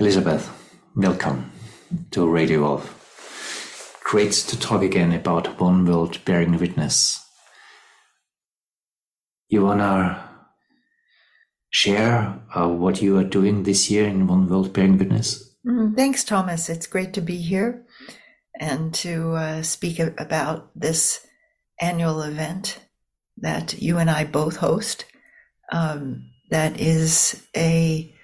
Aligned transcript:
Elizabeth, 0.00 0.50
welcome 0.96 1.52
to 2.10 2.26
Radio 2.26 2.60
Evolve. 2.60 3.98
Great 4.02 4.32
to 4.32 4.58
talk 4.58 4.82
again 4.82 5.12
about 5.12 5.60
One 5.60 5.84
World 5.84 6.24
Bearing 6.24 6.56
Witness. 6.56 7.22
You 9.48 9.64
wanna 9.66 10.30
share 11.68 12.40
uh, 12.54 12.68
what 12.68 13.02
you 13.02 13.18
are 13.18 13.24
doing 13.24 13.64
this 13.64 13.90
year 13.90 14.08
in 14.08 14.26
One 14.26 14.48
World 14.48 14.72
Bearing 14.72 14.96
Witness? 14.96 15.54
Mm, 15.66 15.94
thanks, 15.94 16.24
Thomas. 16.24 16.70
It's 16.70 16.86
great 16.86 17.12
to 17.12 17.20
be 17.20 17.36
here 17.36 17.84
and 18.58 18.94
to 18.94 19.32
uh, 19.32 19.62
speak 19.62 19.98
about 19.98 20.70
this 20.74 21.26
annual 21.80 22.22
event 22.22 22.78
that 23.36 23.80
you 23.80 23.98
and 23.98 24.08
I 24.10 24.24
both 24.24 24.56
host. 24.56 25.04
Um, 25.70 26.30
that 26.50 26.80
is 26.80 27.46
a 27.54 28.14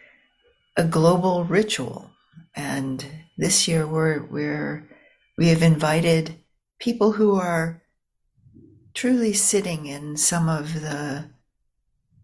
a 0.79 0.85
global 0.85 1.45
ritual, 1.45 2.09
and 2.55 3.05
this 3.37 3.67
year 3.67 3.85
we're 3.87 4.23
we're 4.23 4.89
we 5.37 5.49
have 5.49 5.63
invited 5.63 6.37
people 6.79 7.13
who 7.13 7.35
are 7.35 7.83
truly 8.95 9.33
sitting 9.33 9.87
in 9.87 10.17
some 10.17 10.49
of 10.49 10.81
the 10.81 11.31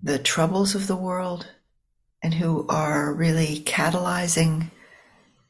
the 0.01 0.21
troubles 0.21 0.77
of 0.77 0.87
the 0.87 0.97
world 0.97 1.49
and 2.23 2.35
who 2.35 2.65
are 2.69 3.13
really 3.13 3.59
catalyzing 3.61 4.71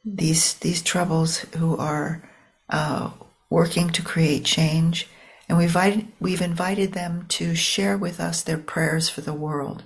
these 0.03 0.55
these 0.55 0.81
troubles 0.81 1.39
who 1.59 1.77
are 1.77 2.27
uh, 2.71 3.11
working 3.51 3.91
to 3.91 4.03
create 4.03 4.45
change. 4.45 5.07
And 5.47 5.59
we've 5.59 5.67
invited, 5.69 6.09
we've 6.21 6.41
invited 6.41 6.95
them 6.95 7.27
to 7.29 7.55
share 7.55 7.99
with 7.99 8.19
us 8.19 8.43
their 8.43 8.57
prayers 8.57 9.11
for 9.11 9.21
the 9.21 9.35
world 9.35 9.85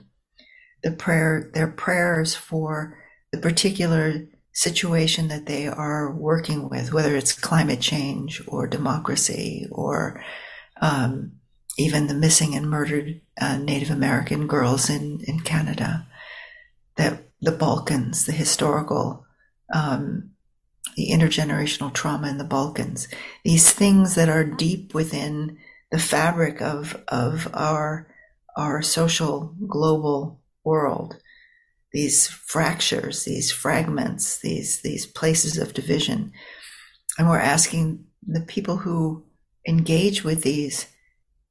the 0.83 0.91
prayer 0.93 1.51
their 1.55 1.67
prayers 1.69 2.35
for 2.35 2.98
the 3.33 3.39
particular 3.39 4.27
situation 4.53 5.29
that 5.29 5.47
they 5.47 5.69
are 5.69 6.13
working 6.13 6.69
with 6.69 6.93
whether 6.93 7.15
it's 7.15 7.33
climate 7.33 7.81
change 7.81 8.43
or 8.49 8.67
democracy 8.67 9.67
or 9.71 10.23
um, 10.81 11.33
even 11.79 12.09
the 12.09 12.15
missing 12.15 12.55
and 12.55 12.69
murdered 12.69 13.21
uh, 13.41 13.57
Native 13.57 13.91
American 13.91 14.47
girls 14.49 14.91
in, 14.91 15.21
in 15.27 15.41
Canada, 15.41 16.07
that 16.97 17.23
the 17.41 17.53
Balkans, 17.53 18.27
the 18.27 18.33
historical, 18.33 19.25
um, 19.73 20.31
the 20.97 21.11
intergenerational 21.11 21.95
trauma 21.95 22.29
in 22.29 22.39
the 22.39 22.45
Balkans, 22.45 23.07
these 23.45 23.73
things 23.73 24.17
that 24.17 24.29
are 24.29 24.45
deep 24.45 24.93
within 24.93 25.57
the 25.93 26.01
fabric 26.01 26.61
of, 26.61 27.01
of 27.07 27.49
our, 27.55 28.09
our 28.57 28.83
social 28.83 29.55
global 29.69 30.41
world, 30.65 31.17
these 31.93 32.29
fractures, 32.29 33.25
these 33.25 33.51
fragments, 33.51 34.39
these, 34.39 34.81
these 34.83 35.07
places 35.07 35.59
of 35.59 35.75
division. 35.75 36.33
And 37.19 37.29
we're 37.29 37.39
asking 37.39 38.05
the 38.27 38.41
people 38.41 38.77
who 38.77 39.25
engage 39.67 40.25
with 40.25 40.43
these 40.43 40.87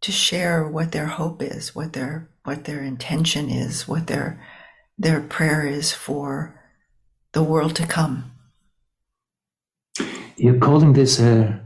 to 0.02 0.11
share 0.11 0.67
what 0.67 0.91
their 0.91 1.08
hope 1.08 1.41
is, 1.41 1.75
what 1.75 1.93
their 1.93 2.30
what 2.43 2.63
their 2.63 2.81
intention 2.81 3.49
is, 3.49 3.88
what 3.88 4.08
their 4.08 4.41
their 4.97 5.21
prayer 5.21 5.65
is 5.67 5.91
for 5.91 6.61
the 7.33 7.43
world 7.43 7.75
to 7.75 7.85
come. 7.85 8.31
You're 10.38 10.59
calling 10.59 10.93
this 10.93 11.19
a, 11.19 11.61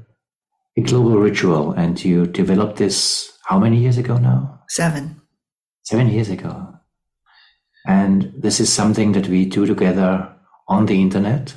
a 0.78 0.82
global 0.82 1.18
ritual, 1.18 1.74
and 1.74 2.04
you 2.04 2.26
developed 2.26 2.78
this 2.78 3.32
how 3.46 3.60
many 3.60 3.78
years 3.78 3.98
ago 3.98 4.18
now? 4.18 4.62
Seven. 4.70 5.22
Seven 5.84 6.08
years 6.10 6.30
ago. 6.30 6.71
And 7.86 8.34
this 8.38 8.60
is 8.60 8.72
something 8.72 9.14
that 9.14 9.28
we 9.28 9.46
do 9.46 9.66
together 9.66 10.34
on 10.68 10.86
the 10.86 11.02
internet, 11.02 11.54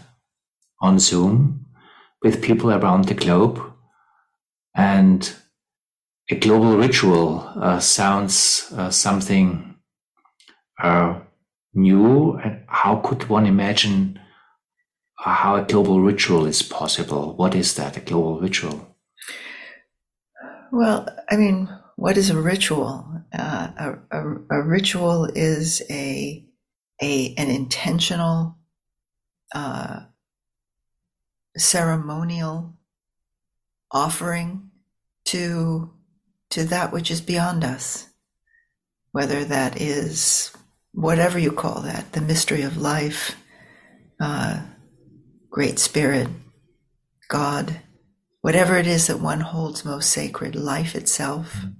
on 0.80 0.98
Zoom, 0.98 1.66
with 2.22 2.42
people 2.42 2.70
around 2.70 3.06
the 3.06 3.14
globe. 3.14 3.60
And 4.74 5.34
a 6.30 6.34
global 6.36 6.76
ritual 6.76 7.46
uh, 7.56 7.78
sounds 7.78 8.72
uh, 8.76 8.90
something 8.90 9.76
uh, 10.82 11.20
new. 11.74 12.40
How 12.66 12.96
could 12.96 13.28
one 13.28 13.46
imagine 13.46 14.18
uh, 15.24 15.34
how 15.34 15.56
a 15.56 15.64
global 15.64 16.00
ritual 16.00 16.46
is 16.46 16.62
possible? 16.62 17.36
What 17.36 17.54
is 17.54 17.74
that, 17.74 17.96
a 17.96 18.00
global 18.00 18.40
ritual? 18.40 18.96
Well, 20.72 21.06
I 21.30 21.36
mean, 21.36 21.68
what 21.96 22.16
is 22.16 22.30
a 22.30 22.40
ritual? 22.40 23.22
Uh, 23.32 23.68
a, 23.76 24.18
a, 24.18 24.36
a, 24.50 24.62
ritual 24.62 25.26
is 25.26 25.82
a, 25.90 26.44
a 27.02 27.34
an 27.36 27.50
intentional 27.50 28.58
uh, 29.54 30.00
ceremonial 31.56 32.76
offering 33.90 34.70
to 35.24 35.90
to 36.50 36.64
that 36.64 36.92
which 36.92 37.10
is 37.10 37.20
beyond 37.20 37.64
us, 37.64 38.08
whether 39.12 39.44
that 39.44 39.80
is 39.80 40.52
whatever 40.92 41.38
you 41.38 41.50
call 41.50 41.80
that, 41.82 42.12
the 42.12 42.20
mystery 42.20 42.62
of 42.62 42.76
life, 42.76 43.36
uh, 44.20 44.62
Great 45.50 45.78
Spirit, 45.78 46.28
God, 47.28 47.80
whatever 48.42 48.76
it 48.76 48.86
is 48.86 49.08
that 49.08 49.18
one 49.18 49.40
holds 49.40 49.84
most 49.84 50.10
sacred, 50.10 50.54
life 50.54 50.94
itself, 50.94 51.54
mm-hmm. 51.56 51.70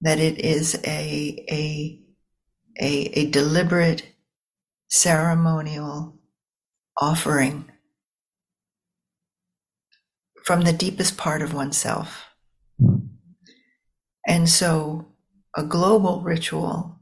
That 0.00 0.18
it 0.18 0.38
is 0.38 0.74
a, 0.84 1.44
a, 1.50 2.00
a, 2.80 3.20
a 3.20 3.30
deliberate 3.30 4.02
ceremonial 4.88 6.18
offering 7.00 7.70
from 10.44 10.62
the 10.62 10.72
deepest 10.72 11.16
part 11.16 11.42
of 11.42 11.52
oneself. 11.52 12.24
And 14.26 14.48
so 14.48 15.06
a 15.56 15.62
global 15.62 16.20
ritual 16.20 17.00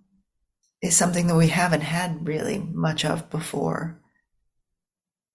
is 0.83 0.97
something 0.97 1.27
that 1.27 1.37
we 1.37 1.49
haven't 1.49 1.83
had 1.83 2.27
really 2.27 2.59
much 2.59 3.05
of 3.05 3.29
before 3.31 4.01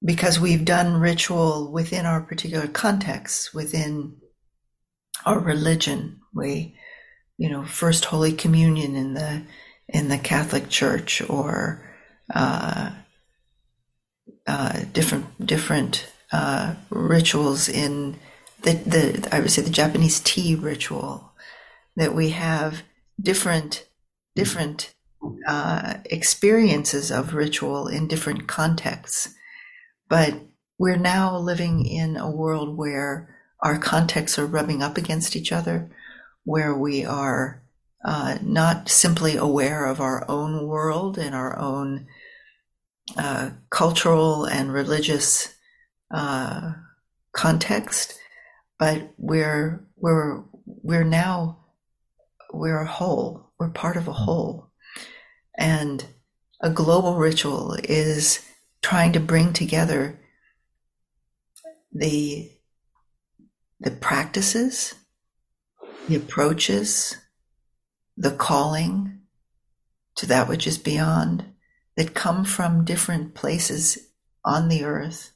because 0.03 0.39
we've 0.39 0.63
done 0.65 0.99
ritual 0.99 1.71
within 1.71 2.05
our 2.05 2.21
particular 2.21 2.67
context, 2.67 3.53
within 3.53 4.15
our 5.25 5.39
religion. 5.39 6.21
We, 6.33 6.75
you 7.39 7.49
know, 7.49 7.63
first 7.63 8.05
Holy 8.05 8.33
Communion 8.33 8.95
in 8.95 9.13
the 9.13 9.41
in 9.87 10.09
the 10.09 10.17
Catholic 10.17 10.69
Church 10.69 11.21
or 11.27 11.81
uh, 12.35 12.91
uh, 14.45 14.81
different 14.91 15.25
different 15.43 16.05
uh, 16.33 16.75
rituals 16.89 17.69
in 17.69 18.19
the 18.63 18.73
the 18.73 19.29
I 19.31 19.39
would 19.39 19.51
say 19.51 19.61
the 19.61 19.69
Japanese 19.69 20.19
tea 20.19 20.53
ritual 20.53 21.31
that 21.95 22.13
we 22.13 22.31
have 22.31 22.83
different 23.19 23.87
different 24.35 24.93
uh, 25.47 25.95
experiences 26.05 27.09
of 27.09 27.33
ritual 27.33 27.87
in 27.87 28.09
different 28.09 28.49
contexts, 28.49 29.33
but 30.09 30.33
we're 30.77 30.97
now 30.97 31.37
living 31.37 31.85
in 31.85 32.17
a 32.17 32.29
world 32.29 32.77
where 32.77 33.33
our 33.61 33.77
contexts 33.77 34.37
are 34.37 34.45
rubbing 34.45 34.83
up 34.83 34.97
against 34.97 35.37
each 35.37 35.53
other, 35.53 35.89
where 36.49 36.73
we 36.73 37.05
are 37.05 37.61
uh, 38.03 38.39
not 38.41 38.89
simply 38.89 39.35
aware 39.35 39.85
of 39.85 40.01
our 40.01 40.25
own 40.27 40.65
world 40.67 41.15
and 41.17 41.35
our 41.35 41.55
own 41.59 42.07
uh, 43.17 43.51
cultural 43.69 44.45
and 44.45 44.73
religious 44.73 45.53
uh, 46.09 46.71
context, 47.33 48.17
but 48.79 49.13
we're 49.17 49.85
we're 49.95 50.43
we're 50.65 51.03
now 51.03 51.59
we're 52.51 52.81
a 52.81 52.87
whole, 52.87 53.51
we're 53.59 53.69
part 53.69 53.95
of 53.95 54.07
a 54.07 54.11
mm-hmm. 54.11 54.23
whole. 54.23 54.71
And 55.55 56.03
a 56.61 56.71
global 56.71 57.15
ritual 57.15 57.75
is 57.83 58.43
trying 58.81 59.11
to 59.13 59.19
bring 59.19 59.53
together 59.53 60.19
the 61.91 62.51
the 63.79 63.91
practices, 63.91 64.95
the 66.09 66.15
approaches, 66.15 67.17
the 68.17 68.31
calling 68.31 69.19
to 70.15 70.25
that 70.25 70.49
which 70.49 70.67
is 70.67 70.77
beyond 70.77 71.45
that 71.95 72.13
come 72.13 72.43
from 72.43 72.83
different 72.83 73.35
places 73.35 74.09
on 74.43 74.67
the 74.67 74.83
earth 74.83 75.31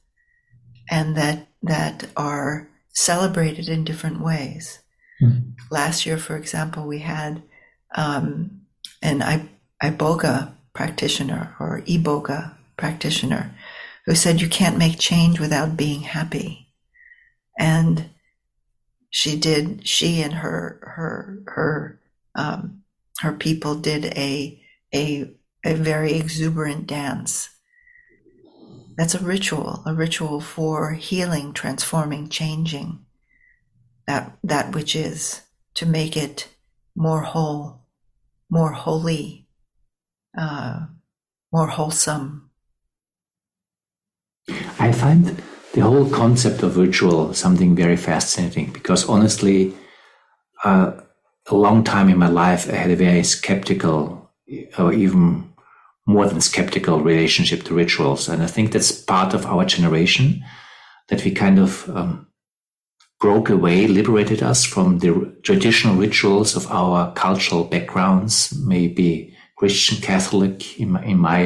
and 0.90 1.16
that 1.16 1.46
that 1.62 2.06
are 2.16 2.68
celebrated 2.92 3.68
in 3.68 3.84
different 3.84 4.20
ways. 4.20 4.80
Mm-hmm. 5.22 5.50
Last 5.70 6.04
year, 6.04 6.18
for 6.18 6.36
example, 6.36 6.86
we 6.86 6.98
had 6.98 7.42
um, 7.94 8.62
an 9.00 9.22
I- 9.22 9.48
Iboga 9.82 10.52
practitioner 10.74 11.54
or 11.60 11.82
Iboga 11.86 12.54
practitioner 12.76 13.54
who 14.06 14.14
said 14.14 14.40
you 14.40 14.48
can't 14.48 14.76
make 14.76 14.98
change 14.98 15.40
without 15.40 15.76
being 15.76 16.02
happy. 16.02 16.68
And 17.58 18.10
she 19.14 19.36
did, 19.36 19.86
she 19.86 20.22
and 20.22 20.34
her, 20.34 20.80
her, 20.96 21.38
her, 21.46 22.00
um, 22.34 22.82
her 23.20 23.32
people 23.32 23.76
did 23.76 24.06
a, 24.06 24.60
a, 24.92 25.30
a 25.64 25.74
very 25.74 26.14
exuberant 26.14 26.88
dance 26.88 27.50
That's 28.96 29.14
a 29.14 29.20
ritual, 29.24 29.82
a 29.86 29.94
ritual 29.94 30.40
for 30.40 30.92
healing, 30.92 31.52
transforming, 31.52 32.28
changing 32.28 33.04
that, 34.06 34.36
that 34.44 34.74
which 34.74 34.96
is 34.96 35.42
to 35.74 35.86
make 35.86 36.16
it 36.16 36.48
more 36.96 37.22
whole, 37.22 37.86
more 38.50 38.72
holy, 38.72 39.48
uh, 40.36 40.86
more 41.52 41.68
wholesome. 41.68 42.50
I 44.78 44.92
find 44.92 45.42
the 45.74 45.80
whole 45.80 46.08
concept 46.08 46.62
of 46.62 46.76
ritual 46.76 47.34
something 47.34 47.74
very 47.74 47.96
fascinating 47.96 48.70
because 48.72 49.08
honestly, 49.08 49.74
uh, 50.62 50.92
a 51.48 51.54
long 51.54 51.82
time 51.82 52.08
in 52.08 52.16
my 52.16 52.28
life, 52.28 52.70
I 52.70 52.76
had 52.76 52.90
a 52.90 52.96
very 52.96 53.24
skeptical 53.24 54.30
or 54.78 54.92
even 54.92 55.52
more 56.06 56.26
than 56.26 56.40
skeptical 56.40 57.00
relationship 57.00 57.64
to 57.64 57.74
rituals. 57.74 58.28
And 58.28 58.42
I 58.42 58.46
think 58.46 58.72
that's 58.72 58.92
part 58.92 59.34
of 59.34 59.46
our 59.46 59.64
generation 59.64 60.44
that 61.08 61.24
we 61.24 61.32
kind 61.32 61.58
of 61.58 61.88
um, 61.90 62.28
broke 63.20 63.50
away, 63.50 63.88
liberated 63.88 64.42
us 64.42 64.64
from 64.64 65.00
the 65.00 65.34
traditional 65.42 65.96
rituals 65.96 66.54
of 66.54 66.70
our 66.70 67.12
cultural 67.14 67.64
backgrounds, 67.64 68.54
maybe 68.64 69.34
Christian, 69.56 70.00
Catholic 70.00 70.78
in 70.78 70.92
my, 70.92 71.04
in 71.04 71.18
my, 71.18 71.40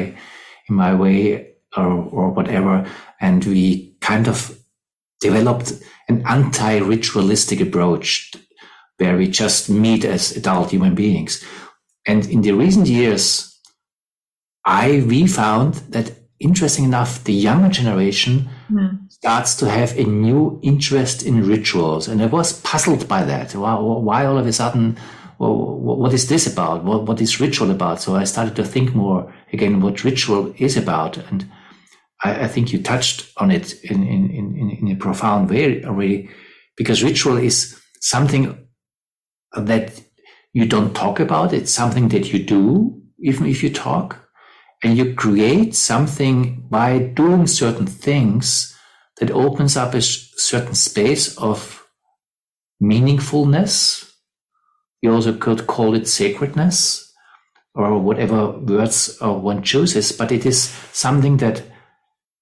in 0.67 0.75
my 0.75 0.93
way 0.93 1.55
or, 1.75 1.87
or 1.87 2.29
whatever. 2.29 2.85
And 3.19 3.43
we 3.45 3.88
kind 4.01 4.27
of 4.27 4.57
developed 5.21 5.73
an 6.07 6.23
anti-ritualistic 6.25 7.61
approach 7.61 8.31
where 8.97 9.17
we 9.17 9.27
just 9.27 9.69
meet 9.69 10.03
as 10.05 10.35
adult 10.35 10.71
human 10.71 10.95
beings. 10.95 11.43
And 12.05 12.25
in 12.27 12.41
the 12.41 12.51
recent 12.51 12.87
years, 12.87 13.59
I 14.65 15.03
we 15.07 15.27
found 15.27 15.75
that 15.91 16.11
interesting 16.39 16.85
enough, 16.85 17.23
the 17.23 17.33
younger 17.33 17.69
generation 17.69 18.49
mm. 18.71 19.11
starts 19.11 19.55
to 19.57 19.69
have 19.69 19.97
a 19.97 20.03
new 20.03 20.59
interest 20.63 21.23
in 21.23 21.47
rituals, 21.47 22.07
and 22.07 22.21
I 22.21 22.27
was 22.27 22.61
puzzled 22.61 23.07
by 23.07 23.23
that. 23.25 23.55
Why, 23.55 23.75
why 23.75 24.25
all 24.25 24.37
of 24.37 24.47
a 24.47 24.53
sudden? 24.53 24.97
What 25.37 26.13
is 26.13 26.27
this 26.27 26.51
about? 26.51 26.83
What, 26.83 27.03
what 27.03 27.21
is 27.21 27.39
ritual 27.39 27.71
about? 27.71 28.01
So 28.01 28.15
I 28.15 28.25
started 28.25 28.57
to 28.57 28.65
think 28.65 28.93
more 28.93 29.33
again 29.53 29.79
what 29.79 30.03
ritual 30.03 30.53
is 30.57 30.75
about, 30.75 31.17
and 31.17 31.49
I, 32.21 32.45
I 32.45 32.47
think 32.47 32.71
you 32.71 32.81
touched 32.81 33.31
on 33.37 33.51
it 33.51 33.81
in, 33.83 34.03
in, 34.03 34.31
in, 34.31 34.77
in 34.81 34.91
a 34.91 34.95
profound 34.95 35.49
way 35.49 35.83
already, 35.83 36.29
because 36.75 37.03
ritual 37.03 37.37
is 37.37 37.79
something 38.01 38.67
that 39.55 40.01
you 40.53 40.65
don't 40.65 40.95
talk 40.95 41.19
about. 41.19 41.53
It's 41.53 41.71
something 41.71 42.09
that 42.09 42.33
you 42.33 42.43
do, 42.43 43.01
even 43.19 43.45
if 43.45 43.63
you 43.63 43.69
talk. 43.69 44.25
And 44.81 44.97
you 44.97 45.13
create 45.13 45.75
something 45.75 46.65
by 46.69 46.99
doing 46.99 47.47
certain 47.47 47.85
things 47.85 48.75
that 49.19 49.29
opens 49.31 49.75
up 49.75 49.93
a 49.93 50.01
certain 50.01 50.73
space 50.73 51.37
of 51.37 51.85
meaningfulness. 52.81 54.09
You 55.01 55.13
also 55.13 55.33
could 55.33 55.67
call 55.67 55.95
it 55.95 56.07
sacredness 56.07 57.13
or 57.75 57.99
whatever 57.99 58.51
words 58.51 59.17
uh, 59.21 59.33
one 59.33 59.63
chooses, 59.63 60.13
but 60.13 60.31
it 60.31 60.45
is 60.45 60.73
something 60.93 61.37
that 61.37 61.61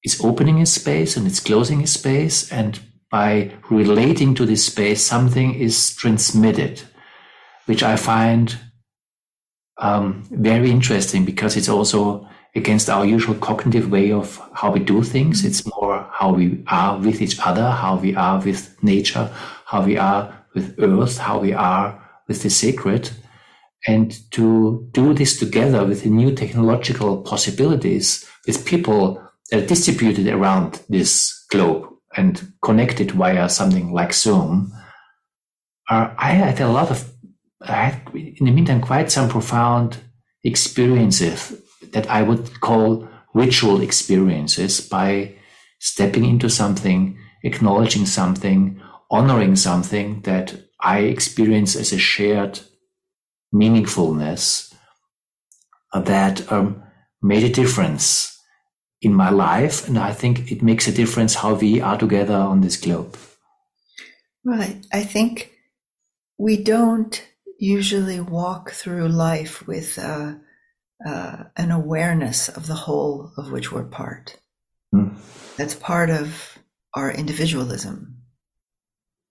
is 0.07 0.23
opening 0.23 0.61
a 0.61 0.65
space 0.65 1.17
and 1.17 1.27
it's 1.27 1.47
closing 1.49 1.83
a 1.83 1.87
space. 1.87 2.51
And 2.51 2.79
by 3.09 3.51
relating 3.69 4.35
to 4.35 4.45
this 4.45 4.65
space, 4.65 5.01
something 5.03 5.53
is 5.53 5.95
transmitted 5.95 6.81
which 7.67 7.83
I 7.83 7.97
find 7.97 8.57
um, 9.77 10.23
very 10.31 10.71
interesting 10.71 11.25
because 11.25 11.55
it's 11.55 11.69
also 11.69 12.27
against 12.55 12.89
our 12.89 13.05
usual 13.05 13.35
cognitive 13.35 13.91
way 13.91 14.11
of 14.11 14.41
how 14.53 14.71
we 14.71 14.79
do 14.79 15.03
things. 15.03 15.45
It's 15.45 15.63
more 15.67 16.09
how 16.11 16.33
we 16.33 16.63
are 16.67 16.97
with 16.97 17.21
each 17.21 17.39
other, 17.39 17.69
how 17.69 17.97
we 17.97 18.15
are 18.15 18.39
with 18.39 18.75
nature, 18.81 19.29
how 19.65 19.83
we 19.85 19.97
are 19.97 20.33
with 20.55 20.75
earth, 20.79 21.17
how 21.17 21.39
we 21.39 21.53
are 21.53 22.01
with 22.27 22.41
the 22.41 22.49
sacred. 22.49 23.11
And 23.85 24.17
to 24.31 24.87
do 24.91 25.13
this 25.13 25.37
together 25.37 25.85
with 25.85 26.03
the 26.03 26.09
new 26.09 26.33
technological 26.33 27.21
possibilities 27.21 28.25
with 28.47 28.65
people 28.65 29.21
distributed 29.51 30.27
around 30.27 30.81
this 30.89 31.45
globe 31.49 31.87
and 32.15 32.51
connected 32.63 33.11
via 33.11 33.49
something 33.49 33.93
like 33.93 34.13
Zoom, 34.13 34.73
are, 35.89 36.15
I 36.17 36.31
had 36.31 36.59
a 36.59 36.69
lot 36.69 36.91
of 36.91 37.13
I 37.61 37.89
had, 37.89 38.13
in 38.13 38.45
the 38.45 38.51
meantime, 38.51 38.81
quite 38.81 39.11
some 39.11 39.29
profound 39.29 39.97
experiences 40.43 41.59
that 41.91 42.07
I 42.09 42.21
would 42.21 42.61
call 42.61 43.07
ritual 43.33 43.81
experiences 43.81 44.79
by 44.79 45.35
stepping 45.79 46.25
into 46.25 46.49
something, 46.49 47.17
acknowledging 47.43 48.05
something, 48.05 48.81
honoring 49.09 49.55
something 49.55 50.21
that 50.21 50.55
I 50.79 50.99
experience 50.99 51.75
as 51.75 51.91
a 51.91 51.97
shared 51.97 52.59
meaningfulness 53.53 54.73
that 55.93 56.51
um, 56.51 56.83
made 57.21 57.43
a 57.43 57.49
difference 57.49 58.36
in 59.01 59.13
my 59.13 59.29
life. 59.29 59.87
And 59.87 59.97
I 59.97 60.13
think 60.13 60.51
it 60.51 60.61
makes 60.61 60.87
a 60.87 60.91
difference 60.91 61.35
how 61.35 61.53
we 61.55 61.81
are 61.81 61.97
together 61.97 62.35
on 62.35 62.61
this 62.61 62.77
globe. 62.77 63.17
Right. 64.43 64.85
I 64.91 65.03
think 65.03 65.51
we 66.37 66.63
don't 66.63 67.21
usually 67.59 68.19
walk 68.19 68.71
through 68.71 69.09
life 69.09 69.67
with 69.67 69.99
uh, 69.99 70.35
uh, 71.05 71.43
an 71.55 71.71
awareness 71.71 72.49
of 72.49 72.67
the 72.67 72.75
whole 72.75 73.31
of 73.37 73.51
which 73.51 73.71
we're 73.71 73.83
part. 73.83 74.37
Mm. 74.93 75.15
That's 75.57 75.75
part 75.75 76.09
of 76.09 76.57
our 76.93 77.11
individualism. 77.11 78.17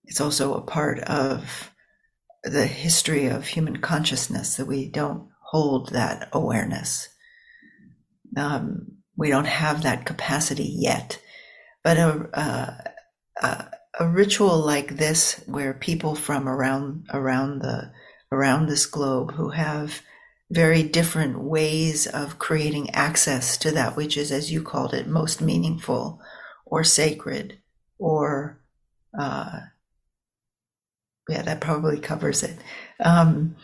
It's 0.04 0.20
also 0.20 0.54
a 0.54 0.62
part 0.62 1.00
of 1.00 1.72
the 2.44 2.66
history 2.66 3.26
of 3.26 3.46
human 3.46 3.78
consciousness 3.78 4.56
that 4.56 4.66
we 4.66 4.88
don't 4.88 5.28
hold 5.50 5.90
that 5.90 6.28
awareness. 6.32 7.08
Um, 8.36 8.95
we 9.16 9.30
don't 9.30 9.46
have 9.46 9.82
that 9.82 10.04
capacity 10.04 10.70
yet. 10.78 11.20
But 11.82 11.96
a, 11.98 12.92
a, 13.42 13.70
a, 14.00 14.08
ritual 14.08 14.58
like 14.58 14.96
this, 14.96 15.42
where 15.46 15.72
people 15.72 16.14
from 16.14 16.48
around 16.48 17.06
around 17.12 17.62
the 17.62 17.92
around 18.32 18.66
this 18.66 18.86
globe 18.86 19.32
who 19.32 19.50
have 19.50 20.02
very 20.50 20.82
different 20.82 21.40
ways 21.40 22.06
of 22.06 22.38
creating 22.38 22.90
access 22.90 23.56
to 23.58 23.70
that 23.72 23.96
which 23.96 24.16
is, 24.16 24.30
as 24.30 24.52
you 24.52 24.62
called 24.62 24.94
it, 24.94 25.06
most 25.06 25.40
meaningful 25.40 26.20
or 26.64 26.84
sacred 26.84 27.58
or, 27.98 28.60
uh, 29.18 29.60
yeah, 31.28 31.42
that 31.42 31.60
probably 31.60 31.98
covers 31.98 32.42
it. 32.42 32.56
Um, 33.00 33.56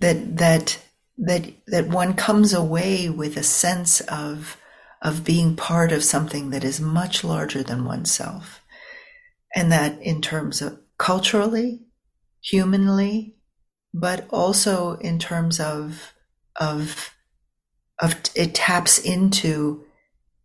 that, 0.00 0.36
that, 0.38 0.78
that, 1.18 1.52
that 1.68 1.88
one 1.88 2.14
comes 2.14 2.52
away 2.52 3.08
with 3.08 3.36
a 3.36 3.42
sense 3.42 4.00
of, 4.02 4.56
of 5.06 5.24
being 5.24 5.54
part 5.54 5.92
of 5.92 6.02
something 6.02 6.50
that 6.50 6.64
is 6.64 6.80
much 6.80 7.22
larger 7.22 7.62
than 7.62 7.84
oneself. 7.84 8.60
And 9.54 9.70
that 9.70 10.02
in 10.02 10.20
terms 10.20 10.60
of 10.60 10.80
culturally, 10.98 11.86
humanly, 12.42 13.36
but 13.94 14.26
also 14.30 14.96
in 14.96 15.20
terms 15.20 15.60
of 15.60 16.12
of 16.56 17.14
of 18.02 18.16
it 18.34 18.54
taps 18.54 18.98
into 18.98 19.84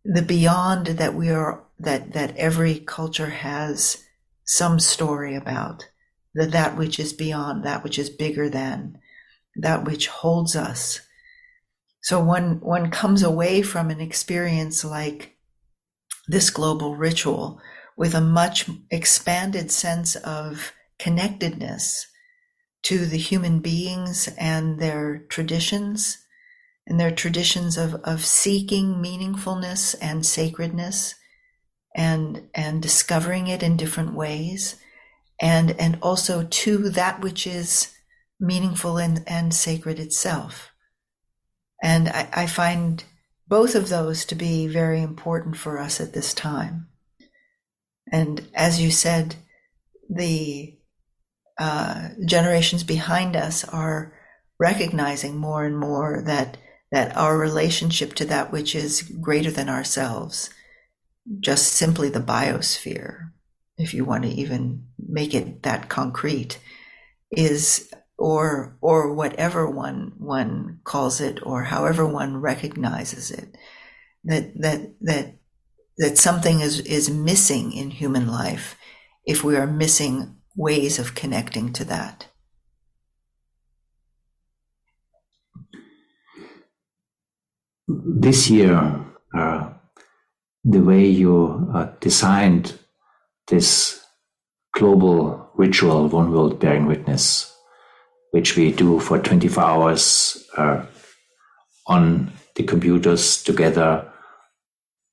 the 0.04 0.22
beyond 0.22 0.86
that 0.86 1.14
we 1.14 1.28
are 1.28 1.64
that 1.80 2.12
that 2.12 2.36
every 2.36 2.78
culture 2.78 3.30
has 3.30 4.04
some 4.44 4.78
story 4.78 5.34
about 5.34 5.88
that 6.34 6.52
that 6.52 6.76
which 6.76 7.00
is 7.00 7.12
beyond 7.12 7.64
that 7.64 7.82
which 7.82 7.98
is 7.98 8.10
bigger 8.10 8.48
than 8.48 8.98
that 9.56 9.84
which 9.84 10.06
holds 10.06 10.54
us 10.54 11.00
so 12.02 12.22
one 12.22 12.60
one 12.60 12.90
comes 12.90 13.22
away 13.22 13.62
from 13.62 13.90
an 13.90 14.00
experience 14.00 14.84
like 14.84 15.36
this 16.28 16.50
global 16.50 16.96
ritual 16.96 17.60
with 17.96 18.14
a 18.14 18.20
much 18.20 18.68
expanded 18.90 19.70
sense 19.70 20.16
of 20.16 20.72
connectedness 20.98 22.06
to 22.82 23.06
the 23.06 23.18
human 23.18 23.60
beings 23.60 24.28
and 24.38 24.80
their 24.80 25.24
traditions 25.28 26.18
and 26.86 26.98
their 26.98 27.12
traditions 27.12 27.78
of, 27.78 27.94
of 28.02 28.24
seeking 28.24 28.94
meaningfulness 28.94 29.94
and 30.00 30.26
sacredness 30.26 31.14
and 31.94 32.48
and 32.54 32.82
discovering 32.82 33.46
it 33.46 33.62
in 33.62 33.76
different 33.76 34.14
ways 34.14 34.76
and 35.40 35.72
and 35.78 35.98
also 36.02 36.44
to 36.44 36.88
that 36.88 37.20
which 37.20 37.46
is 37.46 37.94
meaningful 38.40 38.98
and, 38.98 39.22
and 39.26 39.54
sacred 39.54 40.00
itself 40.00 40.71
and 41.82 42.08
I, 42.08 42.28
I 42.32 42.46
find 42.46 43.04
both 43.48 43.74
of 43.74 43.88
those 43.90 44.24
to 44.26 44.34
be 44.34 44.66
very 44.66 45.02
important 45.02 45.56
for 45.56 45.78
us 45.78 46.00
at 46.00 46.14
this 46.14 46.32
time. 46.32 46.88
And 48.10 48.48
as 48.54 48.80
you 48.80 48.90
said 48.90 49.36
the 50.08 50.78
uh, 51.58 52.08
generations 52.24 52.84
behind 52.84 53.36
us 53.36 53.64
are 53.64 54.12
recognizing 54.58 55.36
more 55.36 55.64
and 55.64 55.78
more 55.78 56.22
that 56.26 56.56
that 56.90 57.16
our 57.16 57.38
relationship 57.38 58.12
to 58.14 58.24
that 58.26 58.52
which 58.52 58.74
is 58.74 59.02
greater 59.02 59.50
than 59.50 59.68
ourselves 59.68 60.50
just 61.40 61.72
simply 61.72 62.08
the 62.08 62.20
biosphere, 62.20 63.30
if 63.78 63.94
you 63.94 64.04
want 64.04 64.24
to 64.24 64.28
even 64.28 64.86
make 64.98 65.34
it 65.34 65.62
that 65.62 65.88
concrete, 65.88 66.58
is 67.30 67.92
or 68.22 68.76
or 68.80 69.12
whatever 69.12 69.68
one 69.68 70.12
one 70.16 70.78
calls 70.84 71.20
it 71.20 71.40
or 71.42 71.64
however 71.64 72.06
one 72.06 72.36
recognizes 72.36 73.32
it 73.32 73.56
that 74.22 74.54
that 74.54 74.94
that 75.00 75.34
that 75.98 76.16
something 76.16 76.60
is 76.60 76.78
is 76.80 77.10
missing 77.10 77.72
in 77.72 77.90
human 77.90 78.28
life 78.28 78.76
if 79.26 79.42
we 79.42 79.56
are 79.56 79.66
missing 79.66 80.36
ways 80.54 81.00
of 81.00 81.16
connecting 81.16 81.72
to 81.72 81.84
that. 81.84 82.28
This 87.88 88.48
year 88.48 89.04
uh, 89.34 89.70
the 90.64 90.80
way 90.80 91.06
you 91.06 91.68
uh, 91.74 91.90
designed 91.98 92.78
this 93.48 94.00
global 94.72 95.50
ritual 95.54 96.08
one 96.08 96.30
world 96.30 96.60
bearing 96.60 96.86
witness 96.86 97.51
which 98.32 98.56
we 98.56 98.72
do 98.72 98.98
for 98.98 99.18
24 99.18 99.62
hours 99.62 100.48
uh, 100.56 100.84
on 101.86 102.32
the 102.56 102.62
computers 102.62 103.42
together 103.42 104.10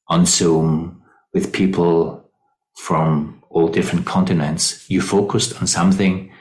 on 0.08 0.26
Zoom 0.26 1.02
with 1.34 1.54
people 1.54 2.30
from 2.78 3.44
all 3.50 3.68
different 3.68 4.06
continents. 4.06 4.90
You 4.90 5.02
focused 5.02 5.60
on 5.62 5.68
something 5.68 6.32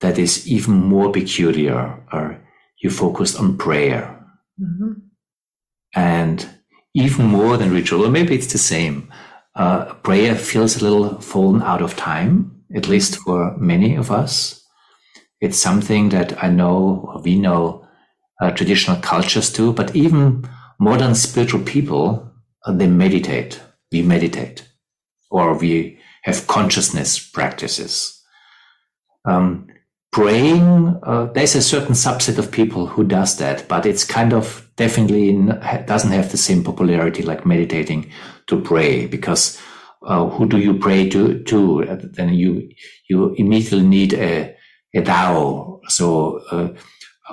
that 0.00 0.18
is 0.18 0.46
even 0.46 0.74
more 0.74 1.10
peculiar, 1.12 2.00
or 2.12 2.40
you 2.78 2.90
focused 2.90 3.38
on 3.38 3.58
prayer. 3.58 4.24
Mm-hmm. 4.60 4.92
And 5.94 6.48
even 6.94 7.26
more 7.26 7.56
than 7.56 7.72
ritual, 7.72 8.06
or 8.06 8.10
maybe 8.10 8.34
it's 8.34 8.52
the 8.52 8.58
same. 8.58 9.12
Uh, 9.56 9.94
prayer 9.94 10.34
feels 10.34 10.76
a 10.76 10.84
little 10.84 11.20
fallen 11.20 11.62
out 11.62 11.82
of 11.82 11.96
time, 11.96 12.64
at 12.74 12.88
least 12.88 13.16
for 13.16 13.56
many 13.56 13.94
of 13.96 14.10
us. 14.10 14.63
It's 15.44 15.58
something 15.58 16.08
that 16.08 16.42
I 16.42 16.48
know, 16.48 17.04
or 17.06 17.20
we 17.20 17.36
know 17.36 17.86
uh, 18.40 18.50
traditional 18.52 18.96
cultures 19.02 19.52
do, 19.52 19.74
but 19.74 19.94
even 19.94 20.48
modern 20.80 21.14
spiritual 21.14 21.60
people, 21.62 22.32
uh, 22.64 22.72
they 22.72 22.86
meditate. 22.86 23.60
We 23.92 24.00
meditate 24.00 24.66
or 25.30 25.58
we 25.58 25.98
have 26.22 26.46
consciousness 26.46 27.18
practices. 27.18 28.22
Um, 29.26 29.66
praying, 30.12 30.98
uh, 31.02 31.26
there's 31.34 31.56
a 31.56 31.62
certain 31.62 31.94
subset 31.94 32.38
of 32.38 32.50
people 32.50 32.86
who 32.86 33.04
does 33.04 33.36
that, 33.36 33.68
but 33.68 33.84
it's 33.84 34.04
kind 34.04 34.32
of 34.32 34.66
definitely 34.76 35.32
doesn't 35.86 36.12
have 36.12 36.30
the 36.30 36.38
same 36.38 36.64
popularity 36.64 37.22
like 37.22 37.44
meditating 37.44 38.10
to 38.46 38.60
pray 38.60 39.06
because 39.06 39.60
uh, 40.06 40.26
who 40.28 40.48
do 40.48 40.58
you 40.58 40.78
pray 40.78 41.08
to? 41.10 41.42
To 41.44 41.84
then 42.12 42.32
you 42.32 42.70
you 43.10 43.34
immediately 43.34 43.86
need 43.86 44.14
a 44.14 44.53
a 44.94 45.02
thou. 45.02 45.80
So, 45.88 46.38
uh, 46.50 46.68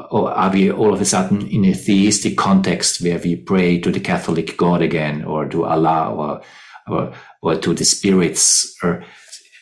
or 0.10 0.32
are 0.32 0.52
we 0.52 0.72
all 0.72 0.94
of 0.94 1.02
a 1.02 1.06
sudden 1.06 1.48
in 1.48 1.66
a 1.66 1.74
theistic 1.74 2.38
context 2.38 3.02
where 3.02 3.20
we 3.20 3.36
pray 3.36 3.80
to 3.80 3.92
the 3.92 4.00
Catholic 4.00 4.58
God 4.58 4.82
again, 4.82 5.24
or 5.24 5.48
to 5.48 5.66
Allah, 5.66 6.14
or 6.14 6.42
or, 6.88 7.14
or 7.42 7.56
to 7.58 7.74
the 7.74 7.86
spirits? 7.86 8.76
Or 8.84 9.04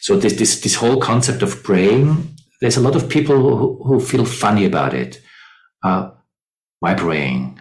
so 0.01 0.17
this 0.17 0.33
this 0.33 0.61
this 0.61 0.75
whole 0.75 0.99
concept 0.99 1.41
of 1.41 1.63
praying. 1.63 2.35
There's 2.61 2.77
a 2.77 2.81
lot 2.81 2.95
of 2.95 3.07
people 3.07 3.37
who, 3.37 3.83
who 3.83 3.99
feel 3.99 4.25
funny 4.25 4.65
about 4.65 4.93
it. 4.93 5.21
Uh, 5.81 6.11
why 6.79 6.93
praying? 6.93 7.59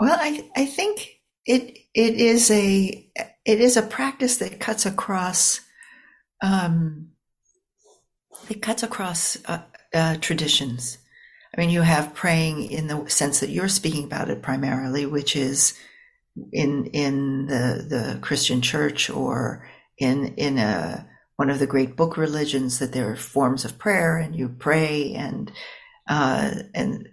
Well, 0.00 0.16
I 0.20 0.48
I 0.56 0.66
think 0.66 1.20
it 1.44 1.78
it 1.94 2.14
is 2.14 2.50
a 2.50 3.10
it 3.44 3.60
is 3.60 3.76
a 3.76 3.82
practice 3.82 4.38
that 4.38 4.60
cuts 4.60 4.86
across 4.86 5.60
um, 6.42 7.11
it 8.48 8.62
cuts 8.62 8.82
across 8.82 9.36
uh, 9.46 9.62
uh, 9.94 10.16
traditions. 10.20 10.98
I 11.54 11.60
mean, 11.60 11.70
you 11.70 11.82
have 11.82 12.14
praying 12.14 12.70
in 12.70 12.86
the 12.86 13.06
sense 13.08 13.40
that 13.40 13.50
you're 13.50 13.68
speaking 13.68 14.04
about 14.04 14.30
it 14.30 14.42
primarily, 14.42 15.06
which 15.06 15.36
is 15.36 15.78
in 16.52 16.86
in 16.86 17.46
the 17.46 17.84
the 17.88 18.18
Christian 18.20 18.62
Church 18.62 19.10
or 19.10 19.68
in 19.98 20.34
in 20.36 20.58
a 20.58 21.06
one 21.36 21.50
of 21.50 21.58
the 21.58 21.66
great 21.66 21.96
book 21.96 22.16
religions 22.16 22.78
that 22.78 22.92
there 22.92 23.10
are 23.10 23.16
forms 23.16 23.64
of 23.64 23.78
prayer 23.78 24.16
and 24.16 24.34
you 24.34 24.48
pray 24.48 25.12
and 25.14 25.52
uh, 26.08 26.52
and 26.74 27.08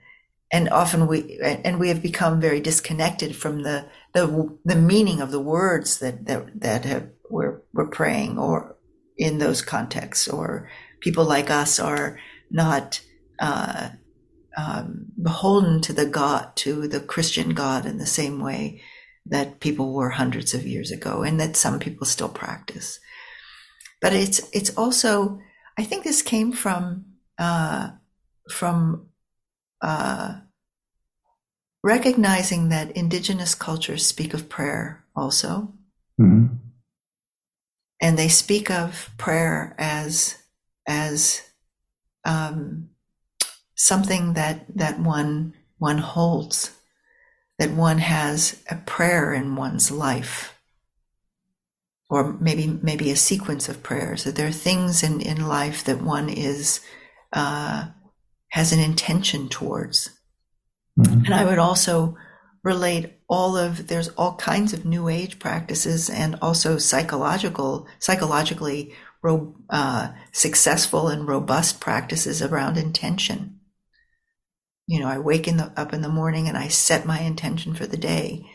and 0.52 0.70
often 0.70 1.08
we 1.08 1.40
and 1.42 1.80
we 1.80 1.90
have 1.90 2.02
become 2.02 2.40
very 2.40 2.60
disconnected 2.60 3.36
from 3.36 3.64
the 3.64 3.86
the 4.14 4.58
the 4.66 4.76
meaning 4.76 5.22
of 5.22 5.32
the 5.32 5.40
words 5.40 6.00
that 6.00 6.26
that 6.26 6.62
that 6.62 6.86
have, 6.86 7.10
we're 7.30 7.62
we're 7.74 7.88
praying 7.88 8.40
or 8.40 8.76
in 9.18 9.38
those 9.38 9.62
contexts 9.62 10.28
or 10.28 10.70
people 11.00 11.26
like 11.26 11.50
us 11.50 11.80
are 11.80 12.20
not 12.50 13.02
uh, 13.40 13.90
um, 14.58 15.06
beholden 15.22 15.82
to 15.82 15.94
the 15.94 16.06
God, 16.06 16.56
to 16.58 16.88
the 16.88 17.00
Christian 17.00 17.54
God 17.54 17.86
in 17.86 17.98
the 17.98 18.06
same 18.06 18.40
way 18.42 18.82
that 19.26 19.60
people 19.60 19.94
were 19.94 20.10
hundreds 20.10 20.54
of 20.54 20.66
years 20.66 20.92
ago, 20.92 21.24
and 21.24 21.40
that 21.40 21.56
some 21.56 21.80
people 21.80 22.06
still 22.06 22.30
practice. 22.30 23.00
But 24.02 24.14
it's 24.14 24.42
it's 24.54 24.76
also, 24.78 25.40
I 25.78 25.84
think 25.84 26.04
this 26.04 26.22
came 26.22 26.52
from 26.52 27.06
uh, 27.38 27.92
from 28.50 29.10
uh, 29.82 30.40
recognizing 31.84 32.70
that 32.70 32.92
indigenous 32.92 33.56
cultures 33.56 34.06
speak 34.06 34.34
of 34.34 34.50
prayer 34.50 35.06
also. 35.16 35.74
Mm-hmm. 36.20 36.56
And 38.02 38.18
they 38.18 38.30
speak 38.30 38.72
of 38.72 39.10
prayer 39.18 39.76
as 39.78 40.39
as 40.88 41.42
um, 42.26 42.90
something 43.76 44.34
that 44.34 44.66
that 44.76 45.00
one 45.00 45.54
one 45.78 45.98
holds, 45.98 46.72
that 47.58 47.72
one 47.72 48.00
has 48.00 48.62
a 48.70 48.76
prayer 48.76 49.34
in 49.34 49.56
one's 49.56 49.92
life, 49.92 50.60
or 52.10 52.34
maybe 52.34 52.68
maybe 52.82 53.12
a 53.12 53.16
sequence 53.16 53.70
of 53.70 53.84
prayers. 53.84 54.24
That 54.24 54.36
there 54.36 54.48
are 54.48 54.52
things 54.52 55.04
in 55.04 55.22
in 55.22 55.48
life 55.48 55.84
that 55.86 56.02
one 56.02 56.30
is 56.30 56.82
uh, 57.34 57.88
has 58.50 58.74
an 58.74 58.80
intention 58.80 59.50
towards, 59.50 60.10
mm-hmm. 60.98 61.26
and 61.26 61.34
I 61.34 61.46
would 61.46 61.60
also 61.60 62.18
relate 62.64 63.14
all 63.30 63.56
of 63.56 63.88
there's 63.88 64.10
all 64.10 64.36
kinds 64.36 64.74
of 64.74 64.86
new 64.86 65.08
age 65.08 65.40
practices 65.40 66.10
and 66.10 66.36
also 66.42 66.78
psychological 66.78 67.88
psychologically 68.00 68.94
uh, 69.70 70.12
successful 70.32 71.08
and 71.08 71.28
robust 71.28 71.80
practices 71.80 72.42
around 72.42 72.78
intention. 72.78 73.60
You 74.88 75.00
know, 75.00 75.08
I 75.08 75.20
wake 75.20 75.48
in 75.48 75.58
the, 75.58 75.72
up 75.78 75.94
in 75.94 76.02
the 76.02 76.10
morning 76.10 76.48
and 76.48 76.58
I 76.58 76.68
set 76.68 77.06
my 77.06 77.20
intention 77.20 77.74
for 77.74 77.86
the 77.86 77.98
day. 77.98 78.46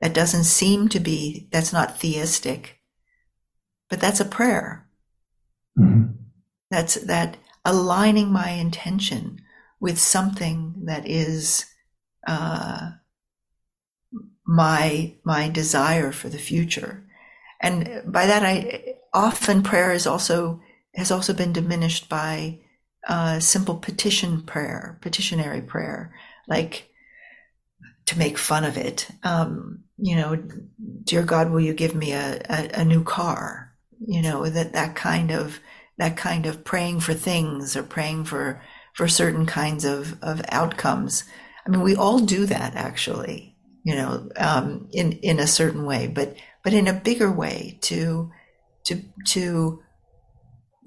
That 0.00 0.14
doesn't 0.14 0.44
seem 0.44 0.88
to 0.88 1.00
be, 1.00 1.48
that's 1.52 1.72
not 1.72 2.00
theistic, 2.00 2.80
but 3.88 4.00
that's 4.00 4.20
a 4.20 4.24
prayer. 4.24 4.88
Mm-hmm. 5.78 6.12
That's 6.70 6.94
that 6.94 7.36
aligning 7.64 8.32
my 8.32 8.50
intention 8.50 9.40
with 9.80 9.98
something 9.98 10.74
that 10.86 11.06
is 11.06 11.66
uh, 12.26 12.90
my 14.46 15.14
my 15.24 15.48
desire 15.48 16.12
for 16.12 16.28
the 16.28 16.38
future, 16.38 17.04
and 17.60 18.02
by 18.06 18.26
that 18.26 18.42
I 18.42 18.96
often 19.14 19.62
prayer 19.62 19.92
is 19.92 20.06
also 20.06 20.60
has 20.94 21.10
also 21.10 21.32
been 21.32 21.52
diminished 21.52 22.08
by 22.08 22.58
uh, 23.08 23.40
simple 23.40 23.76
petition 23.76 24.42
prayer, 24.42 24.98
petitionary 25.00 25.60
prayer, 25.60 26.14
like 26.48 26.88
to 28.06 28.18
make 28.18 28.38
fun 28.38 28.64
of 28.64 28.76
it. 28.76 29.08
Um, 29.22 29.84
you 29.96 30.16
know, 30.16 30.42
dear 31.04 31.22
God, 31.22 31.50
will 31.50 31.60
you 31.60 31.74
give 31.74 31.94
me 31.94 32.12
a, 32.12 32.40
a, 32.48 32.80
a, 32.80 32.84
new 32.84 33.02
car? 33.02 33.72
You 33.98 34.22
know, 34.22 34.48
that, 34.48 34.72
that 34.72 34.94
kind 34.94 35.30
of, 35.30 35.60
that 35.98 36.16
kind 36.16 36.46
of 36.46 36.64
praying 36.64 37.00
for 37.00 37.14
things 37.14 37.76
or 37.76 37.82
praying 37.82 38.24
for, 38.24 38.62
for 38.94 39.08
certain 39.08 39.46
kinds 39.46 39.84
of, 39.84 40.22
of 40.22 40.42
outcomes. 40.50 41.24
I 41.66 41.70
mean, 41.70 41.82
we 41.82 41.96
all 41.96 42.18
do 42.18 42.46
that 42.46 42.74
actually, 42.74 43.56
you 43.84 43.94
know, 43.94 44.28
um, 44.36 44.88
in, 44.92 45.12
in 45.12 45.38
a 45.38 45.46
certain 45.46 45.84
way, 45.84 46.06
but, 46.06 46.36
but 46.62 46.74
in 46.74 46.88
a 46.88 46.92
bigger 46.92 47.30
way 47.30 47.78
to, 47.82 48.30
to 48.84 49.02
to 49.26 49.82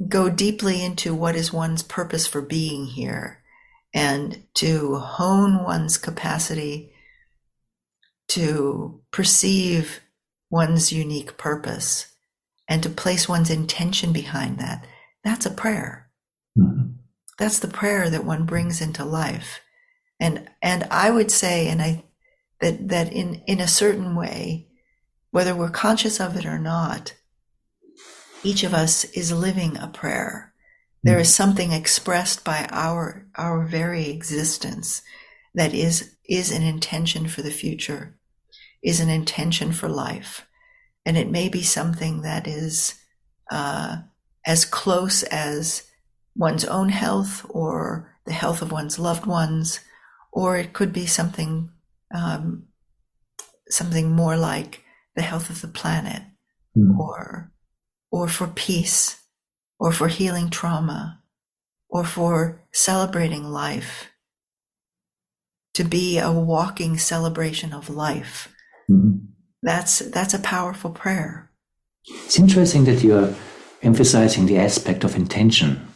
go 0.08 0.30
deeply 0.30 0.84
into 0.84 1.14
what 1.14 1.36
is 1.36 1.52
one's 1.52 1.84
purpose 1.84 2.28
for 2.28 2.42
being 2.42 2.86
here 2.86 3.42
and 3.94 4.44
to 4.54 4.96
hone 4.96 5.64
one's 5.64 5.98
capacity 5.98 6.92
to 8.28 9.02
perceive 9.12 10.02
one's 10.50 10.92
unique 10.92 11.38
purpose 11.38 12.14
and 12.68 12.84
to 12.84 12.90
place 12.90 13.28
one's 13.28 13.50
intention 13.50 14.14
behind 14.14 14.60
that. 14.60 14.86
That's 15.24 15.46
a 15.46 15.52
prayer. 15.52 16.10
Mm-hmm. 16.58 16.94
that's 17.38 17.60
the 17.60 17.68
prayer 17.68 18.10
that 18.10 18.26
one 18.26 18.46
brings 18.46 18.82
into 18.82 19.06
life. 19.06 19.62
And 20.20 20.50
and 20.62 20.86
i 20.90 21.12
would 21.12 21.30
say 21.30 21.68
and 21.68 21.80
i 21.82 22.04
that 22.60 22.88
that 22.88 23.14
in 23.14 23.44
in 23.46 23.60
a 23.60 23.68
certain 23.68 24.16
way 24.16 24.68
whether 25.32 25.56
we're 25.56 25.70
conscious 25.70 26.20
of 26.20 26.36
it 26.36 26.46
or 26.46 26.58
not, 26.58 27.14
each 28.48 28.64
of 28.64 28.74
us 28.74 29.04
is 29.04 29.32
living 29.32 29.78
a 29.78 29.88
prayer. 29.88 30.54
There 31.04 31.20
is 31.20 31.34
something 31.34 31.72
expressed 31.72 32.44
by 32.44 32.68
our, 32.72 33.28
our 33.36 33.66
very 33.66 34.10
existence 34.10 35.02
that 35.54 35.74
is, 35.74 36.16
is 36.28 36.52
an 36.52 36.64
intention 36.64 37.28
for 37.28 37.42
the 37.42 37.52
future, 37.52 38.18
is 38.82 39.00
an 39.00 39.10
intention 39.10 39.74
for 39.74 39.90
life. 39.90 40.48
And 41.06 41.18
it 41.18 41.30
may 41.30 41.50
be 41.50 41.62
something 41.62 42.22
that 42.22 42.48
is 42.48 42.96
uh, 43.52 43.98
as 44.46 44.66
close 44.66 45.24
as 45.24 45.84
one's 46.36 46.66
own 46.66 46.90
health 46.90 47.46
or 47.50 48.14
the 48.26 48.34
health 48.34 48.62
of 48.62 48.72
one's 48.72 48.98
loved 48.98 49.26
ones, 49.26 49.82
or 50.32 50.58
it 50.58 50.74
could 50.74 50.94
be 50.94 51.06
something 51.06 51.70
um, 52.16 52.64
something 53.70 54.12
more 54.12 54.38
like 54.38 54.84
the 55.16 55.22
health 55.22 55.50
of 55.50 55.60
the 55.62 55.68
planet, 55.68 56.24
mm. 56.78 56.98
or 56.98 57.52
or 58.18 58.28
for 58.28 58.48
peace, 58.48 59.22
or 59.80 59.92
for 59.92 60.08
healing 60.08 60.50
trauma, 60.50 61.22
or 61.88 62.04
for 62.04 62.60
celebrating 62.72 63.44
life. 63.44 64.10
To 65.76 65.84
be 65.84 66.18
a 66.18 66.32
walking 66.32 66.98
celebration 66.98 67.74
of 67.74 67.92
life. 67.92 68.52
Mm. 68.90 69.28
That's 69.62 70.00
that's 70.00 70.34
a 70.34 70.40
powerful 70.40 70.90
prayer. 70.90 71.52
It's 72.26 72.40
interesting 72.40 72.86
that 72.86 73.04
you're 73.04 73.36
emphasizing 73.84 74.48
the 74.48 74.58
aspect 74.58 75.04
of 75.04 75.16
intention 75.16 75.88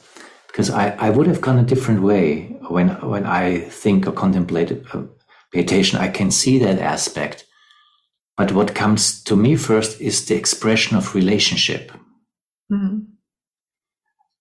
because 0.46 0.70
I, 0.70 0.90
I 1.08 1.10
would 1.10 1.26
have 1.26 1.42
gone 1.42 1.58
a 1.58 1.70
different 1.72 2.04
way 2.04 2.56
when 2.70 2.90
when 3.14 3.26
I 3.26 3.62
think 3.82 4.06
or 4.06 4.12
contemplate 4.12 4.72
uh, 4.94 5.06
meditation. 5.56 5.98
I 5.98 6.10
can 6.10 6.30
see 6.30 6.60
that 6.60 6.78
aspect, 6.78 7.46
but 8.38 8.52
what 8.52 8.76
comes 8.76 9.24
to 9.24 9.36
me 9.36 9.56
first 9.56 10.00
is 10.00 10.26
the 10.26 10.36
expression 10.36 10.96
of 10.96 11.16
relationship. 11.16 11.92
Mm-hmm. 12.72 13.00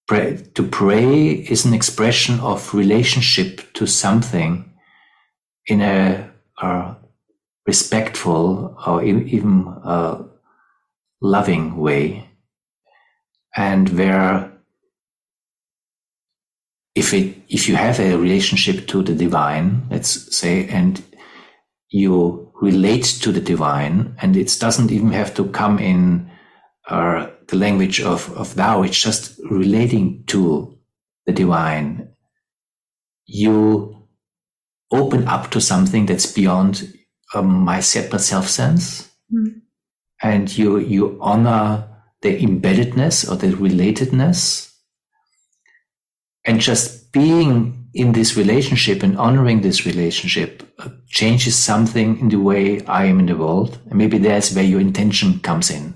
Pray, 0.07 0.37
to 0.55 0.63
pray 0.67 1.31
is 1.31 1.65
an 1.65 1.75
expression 1.75 2.41
of 2.41 2.75
relationship 2.75 3.73
to 3.75 3.87
something 3.87 4.73
in 5.67 5.81
a, 5.81 6.31
a 6.61 6.97
respectful 7.67 8.77
or 8.87 9.05
even 9.05 9.67
a 9.85 10.25
loving 11.21 11.77
way, 11.77 12.29
and 13.55 13.89
where 13.91 14.51
if 16.95 17.15
it 17.15 17.37
if 17.49 17.69
you 17.69 17.77
have 17.77 18.01
a 18.01 18.17
relationship 18.17 18.87
to 18.89 19.03
the 19.03 19.15
divine 19.15 19.87
let's 19.91 20.37
say 20.37 20.67
and 20.69 21.03
you 21.89 22.53
relate 22.61 23.05
to 23.05 23.33
the 23.33 23.41
divine 23.41 24.15
and 24.21 24.37
it 24.37 24.57
doesn't 24.61 24.91
even 24.91 25.13
have 25.13 25.33
to 25.35 25.45
come 25.49 25.79
in 25.79 26.31
uh, 26.89 27.29
the 27.51 27.57
language 27.57 28.01
of, 28.01 28.33
of 28.37 28.55
thou 28.55 28.83
it's 28.83 29.01
just 29.01 29.39
relating 29.51 30.25
to 30.27 30.77
the 31.27 31.33
divine 31.33 32.09
you 33.27 34.09
open 34.93 35.27
up 35.29 35.51
to 35.51 35.61
something 35.61 36.07
that's 36.07 36.33
beyond 36.33 36.93
um, 37.35 37.47
my 37.47 37.81
separate 37.81 38.21
self 38.21 38.49
sense 38.49 39.11
mm. 39.33 39.61
and 40.23 40.57
you 40.57 40.79
you 40.79 41.19
honor 41.21 41.87
the 42.23 42.41
embeddedness 42.41 43.31
or 43.31 43.37
the 43.37 43.49
relatedness 43.49 44.73
and 46.45 46.61
just 46.61 47.13
being 47.13 47.89
in 47.95 48.13
this 48.13 48.37
relationship 48.37 49.03
and 49.03 49.19
honoring 49.19 49.61
this 49.61 49.85
relationship 49.85 50.63
uh, 50.79 50.89
changes 51.09 51.57
something 51.57 52.19
in 52.21 52.29
the 52.29 52.39
way 52.39 52.85
I 52.87 53.07
am 53.07 53.19
in 53.19 53.27
the 53.27 53.37
world. 53.37 53.79
And 53.87 53.95
maybe 53.95 54.19
that's 54.19 54.55
where 54.55 54.65
your 54.65 54.81
intention 54.81 55.41
comes 55.41 55.71
in 55.71 55.95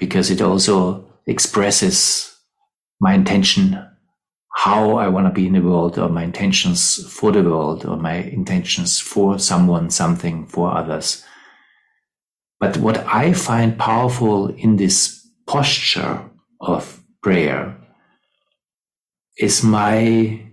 because 0.00 0.30
it 0.30 0.40
also 0.40 1.06
expresses 1.26 2.34
my 3.00 3.14
intention, 3.14 3.86
how 4.56 4.96
I 4.96 5.06
want 5.08 5.26
to 5.26 5.32
be 5.32 5.46
in 5.46 5.52
the 5.52 5.60
world 5.60 5.98
or 5.98 6.08
my 6.08 6.24
intentions 6.24 7.06
for 7.12 7.30
the 7.30 7.42
world 7.42 7.86
or 7.86 7.96
my 7.96 8.14
intentions 8.14 8.98
for 8.98 9.38
someone, 9.38 9.90
something 9.90 10.46
for 10.46 10.74
others. 10.74 11.24
But 12.58 12.78
what 12.78 12.98
I 13.06 13.32
find 13.32 13.78
powerful 13.78 14.48
in 14.48 14.76
this 14.76 15.26
posture 15.46 16.22
of 16.60 17.00
prayer 17.22 17.76
is 19.38 19.62
my 19.62 20.46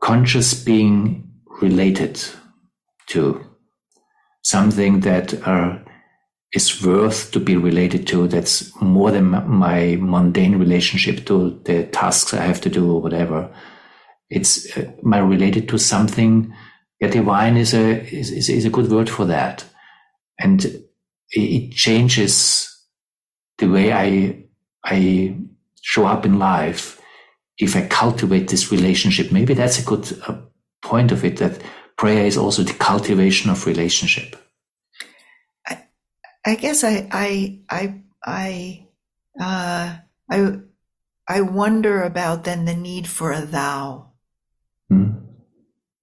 conscious 0.00 0.54
being 0.54 1.28
related 1.60 2.22
to 3.08 3.44
something 4.42 5.00
that 5.00 5.34
uh, 5.46 5.78
is 6.56 6.82
worth 6.82 7.30
to 7.32 7.38
be 7.38 7.54
related 7.54 8.06
to 8.06 8.26
that's 8.26 8.74
more 8.80 9.10
than 9.10 9.26
my 9.46 9.96
mundane 10.00 10.58
relationship 10.58 11.26
to 11.26 11.60
the 11.64 11.84
tasks 11.88 12.32
i 12.32 12.40
have 12.40 12.60
to 12.62 12.70
do 12.70 12.90
or 12.92 13.00
whatever. 13.02 13.54
It's 14.30 14.76
uh, 14.76 14.90
my 15.02 15.18
related 15.18 15.68
to 15.68 15.78
something 15.78 16.52
yeah, 17.00 17.08
divine 17.08 17.56
is 17.58 17.74
a 17.74 18.02
is, 18.12 18.30
is, 18.30 18.48
is 18.48 18.64
a 18.64 18.70
good 18.70 18.90
word 18.90 19.10
for 19.10 19.26
that. 19.26 19.64
And 20.38 20.64
it, 20.64 20.86
it 21.30 21.72
changes 21.72 22.34
the 23.58 23.68
way 23.68 23.92
i 23.92 24.42
i 24.84 25.36
show 25.82 26.06
up 26.06 26.24
in 26.24 26.38
life. 26.38 27.00
If 27.58 27.76
I 27.76 27.86
cultivate 27.86 28.48
this 28.48 28.72
relationship, 28.72 29.30
maybe 29.30 29.54
that's 29.54 29.78
a 29.78 29.84
good 29.84 30.04
uh, 30.26 30.38
point 30.82 31.12
of 31.12 31.24
it 31.24 31.36
that 31.36 31.62
prayer 31.96 32.26
is 32.26 32.36
also 32.36 32.62
the 32.62 32.74
cultivation 32.74 33.50
of 33.50 33.66
relationship. 33.66 34.36
I, 36.46 36.54
guess 36.54 36.84
I, 36.84 37.08
I, 37.10 37.58
I, 37.68 38.02
I, 38.24 38.86
uh, 39.40 39.96
I, 40.30 40.58
I 41.28 41.40
wonder 41.40 42.04
about 42.04 42.44
then 42.44 42.66
the 42.66 42.74
need 42.74 43.08
for 43.08 43.32
a 43.32 43.42
thou. 43.42 44.12
Hmm. 44.88 45.10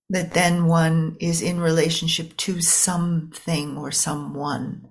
That 0.10 0.34
then 0.34 0.68
one 0.68 1.16
is 1.22 1.42
in 1.42 1.62
relationship 1.62 2.36
to 2.38 2.62
something 2.62 3.78
or 3.78 3.92
someone. 3.92 4.90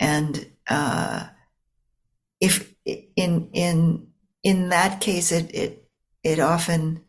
And, 0.00 0.50
uh, 0.68 1.28
if 2.40 2.74
in, 2.84 3.50
in, 3.52 4.08
in 4.42 4.68
that 4.70 5.00
case, 5.00 5.30
it, 5.30 5.54
it, 5.54 5.88
it 6.24 6.40
often, 6.40 7.02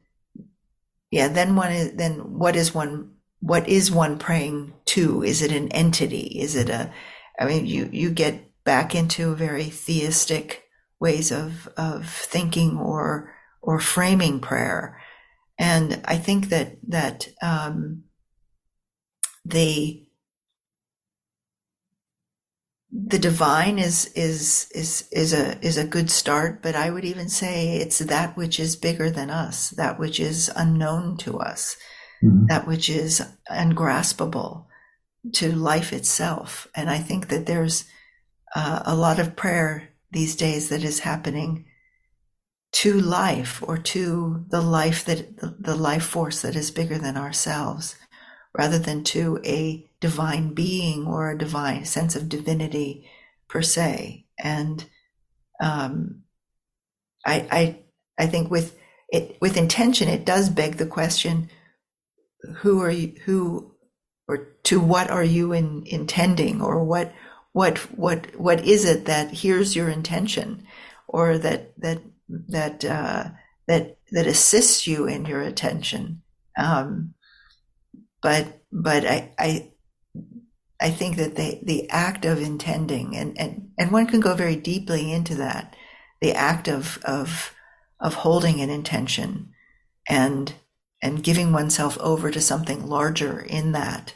yeah, 1.10 1.28
then 1.28 1.56
one 1.56 1.72
is, 1.72 1.94
then 1.94 2.38
what 2.38 2.56
is 2.56 2.74
one, 2.74 3.16
what 3.40 3.68
is 3.68 3.92
one 3.92 4.20
praying 4.20 4.74
to? 4.86 5.24
Is 5.24 5.42
it 5.42 5.52
an 5.52 5.70
entity? 5.70 6.40
Is 6.40 6.56
it 6.56 6.70
a, 6.70 6.94
I 7.40 7.46
mean, 7.46 7.66
you, 7.66 7.90
you 7.92 8.12
get 8.12 8.52
back 8.64 8.96
into 8.96 9.36
very 9.36 9.66
theistic 9.66 10.64
ways 11.00 11.32
of, 11.32 11.68
of 11.78 12.08
thinking 12.08 12.78
or, 12.78 13.34
or 13.62 13.80
framing 13.80 14.40
prayer. 14.40 15.02
And 15.60 16.02
I 16.06 16.18
think 16.18 16.50
that, 16.50 16.78
that, 16.88 17.28
um, 17.42 18.04
the, 19.46 20.04
the 22.94 23.18
divine 23.18 23.80
is 23.80 24.12
is 24.14 24.70
is 24.76 25.08
is 25.12 25.34
a 25.34 25.58
is 25.66 25.78
a 25.78 25.88
good 25.88 26.12
start 26.12 26.62
but 26.62 26.76
i 26.76 26.92
would 26.92 27.04
even 27.04 27.28
say 27.28 27.78
it's 27.78 27.98
that 28.00 28.38
which 28.38 28.60
is 28.60 28.76
bigger 28.76 29.10
than 29.10 29.32
us 29.32 29.72
that 29.72 30.00
which 30.00 30.20
is 30.20 30.52
unknown 30.56 31.18
to 31.18 31.40
us 31.40 31.76
mm-hmm. 32.24 32.46
that 32.48 32.68
which 32.68 32.90
is 32.90 33.26
ungraspable 33.50 34.68
to 35.32 35.52
life 35.52 35.94
itself 35.94 36.68
and 36.76 36.90
i 36.90 36.98
think 36.98 37.30
that 37.30 37.46
there's 37.46 37.86
uh, 38.56 38.82
a 38.86 38.96
lot 38.96 39.20
of 39.20 39.36
prayer 39.36 39.90
these 40.12 40.36
days 40.36 40.70
that 40.70 40.84
is 40.84 41.00
happening 41.00 41.66
to 42.72 43.00
life 43.00 43.64
or 43.66 43.78
to 43.78 44.46
the 44.50 44.62
life 44.62 45.06
that 45.06 45.38
the 45.60 45.76
life 45.76 46.04
force 46.04 46.42
that 46.42 46.56
is 46.56 46.72
bigger 46.72 46.98
than 46.98 47.16
ourselves 47.16 47.96
rather 48.58 48.80
than 48.80 49.04
to 49.04 49.40
a 49.46 49.90
divine 50.00 50.54
being 50.54 51.08
or 51.08 51.30
a 51.30 51.38
divine 51.38 51.86
sense 51.86 52.16
of 52.16 52.30
divinity 52.30 53.10
per 53.48 53.62
se. 53.62 54.26
And 54.40 54.86
um, 55.62 56.24
I, 57.26 57.48
I, 57.52 57.80
I 58.20 58.28
think 58.28 58.52
with 58.52 58.78
it, 59.10 59.38
with 59.40 59.58
intention, 59.58 60.08
it 60.08 60.26
does 60.26 60.50
beg 60.50 60.78
the 60.78 60.86
question: 60.86 61.50
Who 62.58 62.82
are 62.82 62.92
you? 62.92 63.14
Who 63.26 63.73
or 64.28 64.48
to 64.64 64.80
what 64.80 65.10
are 65.10 65.24
you 65.24 65.54
in, 65.54 65.84
intending, 65.86 66.62
or 66.62 66.84
what, 66.84 67.14
what, 67.52 67.78
what, 67.98 68.40
what 68.40 68.66
is 68.66 68.86
it 68.86 69.06
that 69.06 69.32
hears 69.32 69.76
your 69.76 69.90
intention, 69.90 70.66
or 71.08 71.38
that 71.38 71.80
that 71.80 72.02
that 72.30 72.84
uh, 72.86 73.26
that 73.68 73.98
that 74.12 74.28
assists 74.28 74.88
you 74.88 75.08
in 75.08 75.26
your 75.26 75.42
attention? 75.42 76.22
Um, 76.58 77.14
but 78.22 78.62
but 78.72 79.06
I, 79.06 79.34
I 79.38 79.74
I 80.84 80.92
think 80.92 81.16
that 81.16 81.36
the, 81.36 81.60
the 81.64 81.90
act 81.90 82.26
of 82.26 82.42
intending 82.42 83.16
and, 83.16 83.40
and, 83.40 83.70
and 83.80 83.90
one 83.90 84.06
can 84.06 84.20
go 84.20 84.36
very 84.36 84.58
deeply 84.58 85.14
into 85.14 85.36
that, 85.36 85.78
the 86.22 86.34
act 86.34 86.68
of, 86.68 87.00
of, 87.06 87.54
of 88.02 88.16
holding 88.16 88.60
an 88.60 88.70
intention 88.70 89.54
and, 90.10 90.54
and 91.04 91.24
giving 91.24 91.52
oneself 91.52 91.98
over 92.00 92.32
to 92.32 92.40
something 92.42 92.88
larger 92.88 93.42
in 93.42 93.74
that, 93.74 94.16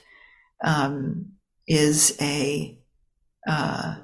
um, 0.63 1.34
is 1.67 2.17
a, 2.21 2.80
uh, 3.47 3.97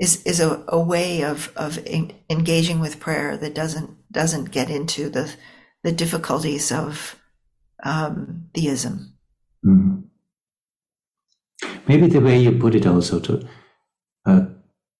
is 0.00 0.22
is 0.22 0.40
a, 0.40 0.64
a 0.68 0.78
way 0.78 1.24
of 1.24 1.52
of 1.56 1.78
en- 1.86 2.12
engaging 2.30 2.80
with 2.80 3.00
prayer 3.00 3.36
that 3.36 3.54
doesn't 3.54 3.90
doesn't 4.12 4.52
get 4.52 4.70
into 4.70 5.10
the 5.10 5.34
the 5.82 5.92
difficulties 5.92 6.70
of 6.70 7.16
um, 7.82 8.48
theism. 8.54 9.14
Mm. 9.64 10.04
Maybe 11.88 12.06
the 12.06 12.20
way 12.20 12.38
you 12.38 12.52
put 12.52 12.74
it 12.74 12.86
also 12.86 13.20
to 13.20 13.48
uh, 14.26 14.46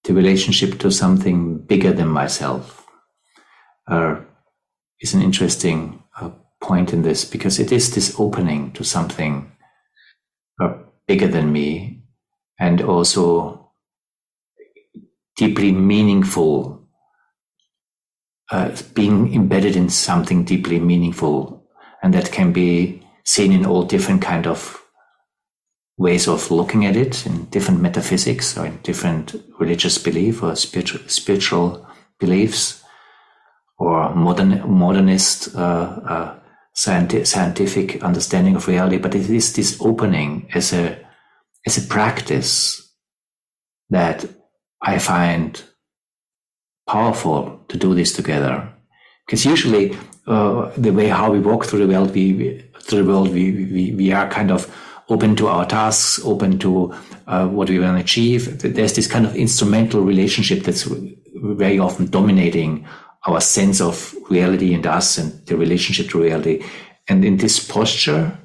the 0.03 0.13
relationship 0.13 0.79
to 0.79 0.91
something 0.91 1.59
bigger 1.59 1.93
than 1.93 2.07
myself 2.07 2.85
uh, 3.87 4.21
is 5.01 5.13
an 5.13 5.21
interesting 5.21 6.03
uh, 6.19 6.29
point 6.61 6.93
in 6.93 7.01
this 7.03 7.25
because 7.25 7.59
it 7.59 7.71
is 7.71 7.93
this 7.93 8.15
opening 8.19 8.71
to 8.73 8.83
something 8.83 9.51
uh, 10.61 10.73
bigger 11.07 11.27
than 11.27 11.51
me 11.51 12.03
and 12.59 12.81
also 12.81 13.71
deeply 15.35 15.71
meaningful 15.71 16.87
uh, 18.51 18.75
being 18.93 19.33
embedded 19.33 19.75
in 19.75 19.89
something 19.89 20.43
deeply 20.43 20.79
meaningful 20.79 21.63
and 22.01 22.13
that 22.13 22.31
can 22.31 22.51
be 22.51 23.03
seen 23.23 23.51
in 23.51 23.65
all 23.65 23.83
different 23.83 24.21
kind 24.21 24.47
of 24.47 24.81
ways 25.97 26.27
of 26.27 26.49
looking 26.51 26.85
at 26.85 26.95
it 26.95 27.25
in 27.25 27.45
different 27.45 27.81
metaphysics 27.81 28.57
or 28.57 28.65
in 28.65 28.77
different 28.83 29.35
religious 29.59 29.97
belief 29.97 30.43
or 30.43 30.55
spiritual, 30.55 31.01
spiritual 31.07 31.85
beliefs 32.19 32.83
or 33.77 34.13
modern 34.15 34.61
modernist 34.69 35.55
uh, 35.55 35.59
uh, 35.59 36.39
scientific, 36.73 38.03
understanding 38.03 38.55
of 38.55 38.67
reality 38.67 38.97
but 38.97 39.15
it 39.15 39.29
is 39.29 39.53
this 39.53 39.77
opening 39.81 40.47
as 40.53 40.73
a 40.73 40.97
as 41.65 41.77
a 41.77 41.87
practice 41.87 42.81
that 43.89 44.25
I 44.81 44.99
find 44.99 45.61
powerful 46.87 47.59
to 47.67 47.77
do 47.77 47.93
this 47.93 48.13
together. 48.13 48.73
Because 49.25 49.45
usually, 49.45 49.97
uh, 50.25 50.71
the 50.77 50.91
way 50.91 51.07
how 51.07 51.31
we 51.31 51.39
walk 51.39 51.65
through 51.65 51.85
the 51.85 51.93
world, 51.93 52.13
we, 52.13 52.33
we 52.33 52.71
through 52.81 53.03
the 53.03 53.09
world, 53.09 53.33
we, 53.33 53.51
we 53.51 53.91
we 53.91 54.11
are 54.13 54.29
kind 54.29 54.51
of 54.51 54.73
open 55.09 55.35
to 55.35 55.47
our 55.47 55.65
tasks, 55.65 56.23
open 56.25 56.59
to 56.59 56.93
uh, 57.27 57.47
what 57.47 57.69
we 57.69 57.79
want 57.79 57.97
to 57.97 58.03
achieve. 58.03 58.61
There's 58.61 58.93
this 58.93 59.07
kind 59.07 59.25
of 59.25 59.35
instrumental 59.35 60.01
relationship 60.01 60.63
that's 60.63 60.83
very 61.35 61.79
often 61.79 62.07
dominating 62.07 62.87
our 63.27 63.41
sense 63.41 63.81
of 63.81 64.15
reality 64.29 64.73
and 64.73 64.87
us 64.87 65.17
and 65.17 65.45
the 65.47 65.57
relationship 65.57 66.09
to 66.09 66.21
reality. 66.21 66.63
And 67.07 67.23
in 67.23 67.37
this 67.37 67.65
posture, 67.65 68.37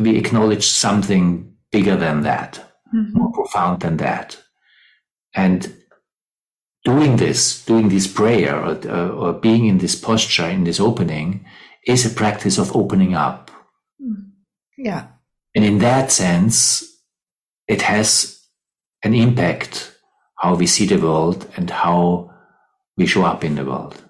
we 0.00 0.16
acknowledge 0.16 0.66
something 0.66 1.54
bigger 1.70 1.96
than 1.96 2.22
that, 2.22 2.54
mm-hmm. 2.94 3.18
more 3.18 3.32
profound 3.32 3.80
than 3.80 3.98
that. 3.98 4.38
And 5.34 5.74
doing 6.84 7.16
this, 7.16 7.64
doing 7.64 7.88
this 7.88 8.06
prayer 8.06 8.56
or, 8.56 8.78
uh, 8.88 9.08
or, 9.08 9.32
being 9.34 9.66
in 9.66 9.78
this 9.78 9.94
posture, 9.94 10.46
in 10.46 10.64
this 10.64 10.80
opening, 10.80 11.44
is 11.86 12.06
a 12.06 12.14
practice 12.14 12.58
of 12.58 12.74
opening 12.74 13.14
up. 13.14 13.50
Mm. 14.02 14.30
Yeah. 14.78 15.08
And 15.54 15.64
in 15.64 15.78
that 15.78 16.12
sense, 16.12 16.84
it 17.66 17.82
has 17.82 18.40
an 19.02 19.14
impact 19.14 19.92
how 20.38 20.54
we 20.54 20.66
see 20.66 20.86
the 20.86 20.98
world 20.98 21.50
and 21.56 21.70
how 21.70 22.30
we 22.96 23.06
show 23.06 23.24
up 23.24 23.44
in 23.44 23.54
the 23.54 23.64
world. 23.64 24.02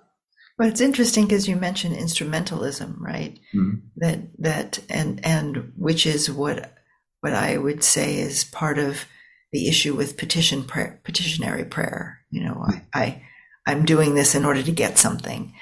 Well, 0.59 0.68
it's 0.68 0.81
interesting 0.81 1.27
because 1.27 1.49
you 1.49 1.57
mentioned 1.57 1.96
instrumentalism, 1.96 2.99
right? 2.99 3.38
Mm-hmm. 3.55 3.75
That 3.96 4.20
that 4.38 4.79
and 4.88 5.25
and 5.25 5.72
which 5.77 6.07
is 6.07 6.31
what 6.31 6.72
what 7.20 7.35
I 7.35 7.59
would 7.59 7.85
say 7.85 8.18
is 8.18 8.44
part 8.44 8.79
of 8.79 9.07
the 9.53 9.68
issue 9.68 9.94
with 9.94 10.16
petition 10.16 10.64
prayer, 10.64 11.01
petitionary 11.05 11.64
prayer. 11.64 12.20
You 12.31 12.44
know, 12.44 12.64
I, 12.66 12.83
I 12.94 13.22
I'm 13.66 13.85
doing 13.85 14.14
this 14.14 14.35
in 14.35 14.44
order 14.44 14.62
to 14.62 14.72
get 14.72 14.96
something. 14.99 15.53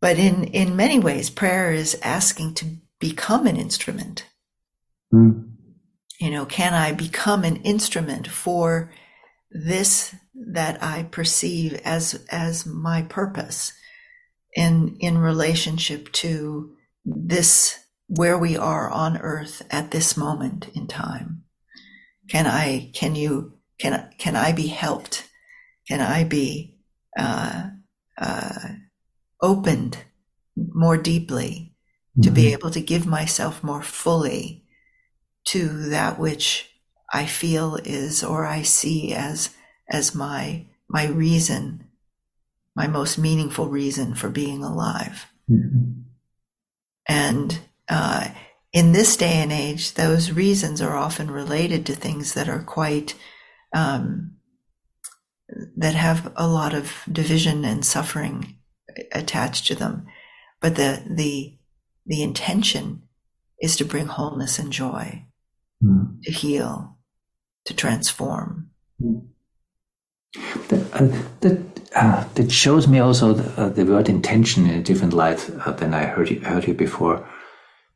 But 0.00 0.18
in 0.18 0.44
in 0.44 0.76
many 0.76 0.98
ways, 0.98 1.30
prayer 1.30 1.72
is 1.72 1.98
asking 2.02 2.54
to 2.54 2.66
become 2.98 3.46
an 3.46 3.56
instrument. 3.56 4.26
Mm. 5.12 5.52
You 6.20 6.30
know, 6.30 6.44
can 6.44 6.74
I 6.74 6.92
become 6.92 7.44
an 7.44 7.56
instrument 7.62 8.28
for 8.28 8.90
this 9.50 10.14
that 10.46 10.82
I 10.82 11.04
perceive 11.04 11.74
as 11.84 12.24
as 12.30 12.66
my 12.66 13.02
purpose 13.02 13.72
in 14.54 14.96
in 15.00 15.18
relationship 15.18 16.10
to 16.12 16.74
this 17.04 17.78
where 18.08 18.38
we 18.38 18.56
are 18.56 18.90
on 18.90 19.18
earth 19.18 19.62
at 19.70 19.90
this 19.90 20.16
moment 20.16 20.68
in 20.74 20.86
time 20.86 21.42
can 22.28 22.46
i 22.46 22.90
can 22.94 23.14
you 23.14 23.52
can 23.78 24.10
can 24.18 24.34
i 24.34 24.52
be 24.52 24.66
helped 24.66 25.28
can 25.86 26.00
i 26.00 26.24
be 26.24 26.76
uh, 27.18 27.68
uh, 28.18 28.68
opened 29.42 29.98
more 30.56 30.96
deeply 30.96 31.72
mm-hmm. 32.18 32.22
to 32.22 32.30
be 32.30 32.44
mm-hmm. 32.44 32.52
able 32.54 32.70
to 32.70 32.80
give 32.80 33.06
myself 33.06 33.62
more 33.62 33.82
fully 33.82 34.64
to 35.44 35.68
that 35.90 36.18
which 36.18 36.70
i 37.12 37.26
feel 37.26 37.76
is 37.84 38.24
or 38.24 38.46
i 38.46 38.62
see 38.62 39.12
as 39.12 39.50
as 39.90 40.14
my 40.14 40.66
my 40.88 41.06
reason 41.06 41.84
my 42.74 42.86
most 42.86 43.18
meaningful 43.18 43.68
reason 43.68 44.14
for 44.14 44.28
being 44.28 44.62
alive 44.62 45.26
mm-hmm. 45.50 46.00
and 47.06 47.60
uh, 47.88 48.28
in 48.72 48.92
this 48.92 49.16
day 49.16 49.34
and 49.36 49.52
age, 49.52 49.94
those 49.94 50.32
reasons 50.32 50.82
are 50.82 50.96
often 50.96 51.30
related 51.30 51.86
to 51.86 51.94
things 51.94 52.34
that 52.34 52.48
are 52.48 52.62
quite, 52.62 53.14
um, 53.74 54.36
that 55.76 55.94
have 55.94 56.32
a 56.36 56.46
lot 56.46 56.74
of 56.74 56.92
division 57.10 57.64
and 57.64 57.84
suffering 57.84 58.58
attached 59.12 59.66
to 59.66 59.74
them. 59.74 60.06
But 60.60 60.76
the, 60.76 61.02
the, 61.08 61.56
the 62.04 62.22
intention 62.22 63.02
is 63.60 63.76
to 63.76 63.84
bring 63.84 64.06
wholeness 64.06 64.58
and 64.58 64.72
joy, 64.72 65.24
mm. 65.82 66.22
to 66.22 66.30
heal, 66.30 66.98
to 67.64 67.74
transform. 67.74 68.70
Mm. 69.02 69.28
That, 70.68 70.94
uh, 70.94 71.22
that, 71.40 71.90
uh, 71.94 72.24
that 72.34 72.52
shows 72.52 72.86
me 72.88 72.98
also 72.98 73.32
the, 73.32 73.62
uh, 73.62 73.68
the, 73.68 73.84
word 73.84 74.08
intention 74.08 74.66
in 74.66 74.78
a 74.78 74.82
different 74.82 75.12
light 75.12 75.50
uh, 75.64 75.72
than 75.72 75.94
I 75.94 76.04
heard 76.04 76.30
you, 76.30 76.40
heard 76.40 76.66
you 76.66 76.74
before 76.74 77.26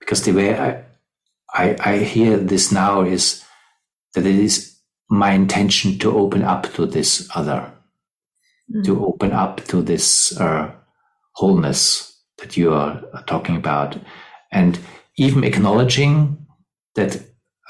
because 0.03 0.25
the 0.25 0.33
way 0.33 0.59
I, 0.59 0.85
I, 1.55 1.77
I 1.79 1.99
hear 1.99 2.37
this 2.37 2.73
now 2.73 3.03
is 3.03 3.45
that 4.15 4.27
it 4.27 4.35
is 4.35 4.77
my 5.09 5.31
intention 5.31 5.97
to 6.01 6.17
open 6.19 6.43
up 6.43 6.73
to 6.75 6.87
this 6.87 7.29
other, 7.37 7.73
mm. 8.75 8.85
to 8.85 9.07
open 9.07 9.33
up 9.33 9.65
to 9.67 9.81
this 9.81 10.39
uh, 10.41 10.73
wholeness 11.35 12.21
that 12.39 12.57
you 12.57 12.75
are 12.75 13.01
talking 13.29 13.57
about, 13.57 13.97
and 14.51 14.81
even 15.19 15.45
acknowledging 15.45 16.47
that 16.97 17.23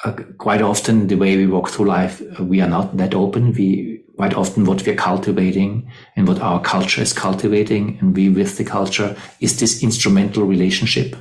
uh, 0.04 0.12
quite 0.38 0.62
often 0.62 1.08
the 1.08 1.16
way 1.16 1.36
we 1.36 1.46
walk 1.46 1.68
through 1.68 1.86
life, 1.86 2.22
uh, 2.40 2.42
we 2.42 2.62
are 2.62 2.68
not 2.68 2.96
that 2.96 3.14
open. 3.14 3.52
We 3.52 3.91
quite 4.22 4.34
often 4.34 4.64
what 4.64 4.86
we're 4.86 4.94
cultivating 4.94 5.90
and 6.14 6.28
what 6.28 6.40
our 6.40 6.60
culture 6.60 7.02
is 7.02 7.12
cultivating, 7.12 7.98
and 7.98 8.14
we 8.14 8.28
with 8.28 8.56
the 8.56 8.64
culture 8.64 9.16
is 9.40 9.58
this 9.58 9.82
instrumental 9.82 10.44
relationship 10.44 11.16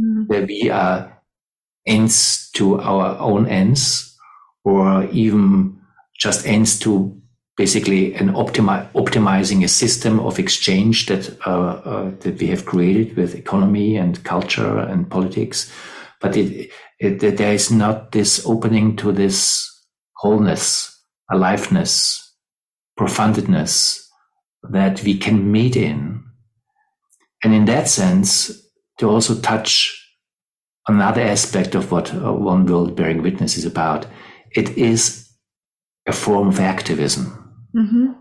mm. 0.00 0.26
where 0.26 0.46
we 0.46 0.70
are 0.70 1.20
ends 1.86 2.50
to 2.52 2.80
our 2.80 3.18
own 3.18 3.46
ends 3.46 4.16
or 4.64 5.04
even 5.12 5.78
just 6.18 6.46
ends 6.46 6.78
to 6.78 7.14
basically 7.58 8.14
an 8.14 8.30
optimi- 8.34 8.88
optimizing 8.94 9.62
a 9.62 9.68
system 9.68 10.18
of 10.20 10.38
exchange 10.38 11.04
that 11.06 11.28
uh, 11.46 11.72
uh, 11.84 12.10
that 12.20 12.40
we 12.40 12.46
have 12.46 12.64
created 12.64 13.14
with 13.18 13.34
economy 13.34 13.98
and 13.98 14.24
culture 14.24 14.78
and 14.78 15.10
politics 15.10 15.70
but 16.22 16.34
it, 16.38 16.70
it, 17.00 17.36
there 17.36 17.52
is 17.52 17.70
not 17.70 18.12
this 18.12 18.46
opening 18.46 18.96
to 18.96 19.12
this 19.12 19.70
wholeness 20.14 20.98
aliveness 21.30 22.25
profundedness 22.98 24.02
that 24.70 25.02
we 25.02 25.16
can 25.16 25.50
meet 25.50 25.76
in 25.76 26.24
and 27.44 27.54
in 27.54 27.66
that 27.66 27.88
sense 27.88 28.50
to 28.98 29.08
also 29.08 29.38
touch 29.40 30.02
another 30.88 31.20
aspect 31.20 31.74
of 31.74 31.90
what 31.90 32.14
uh, 32.14 32.32
One 32.32 32.66
World 32.66 32.96
Bearing 32.96 33.22
Witness 33.22 33.56
is 33.56 33.64
about. 33.64 34.06
It 34.54 34.76
is 34.78 35.28
a 36.06 36.12
form 36.12 36.48
of 36.48 36.60
activism. 36.60 37.26
Mm-hmm. 37.74 38.12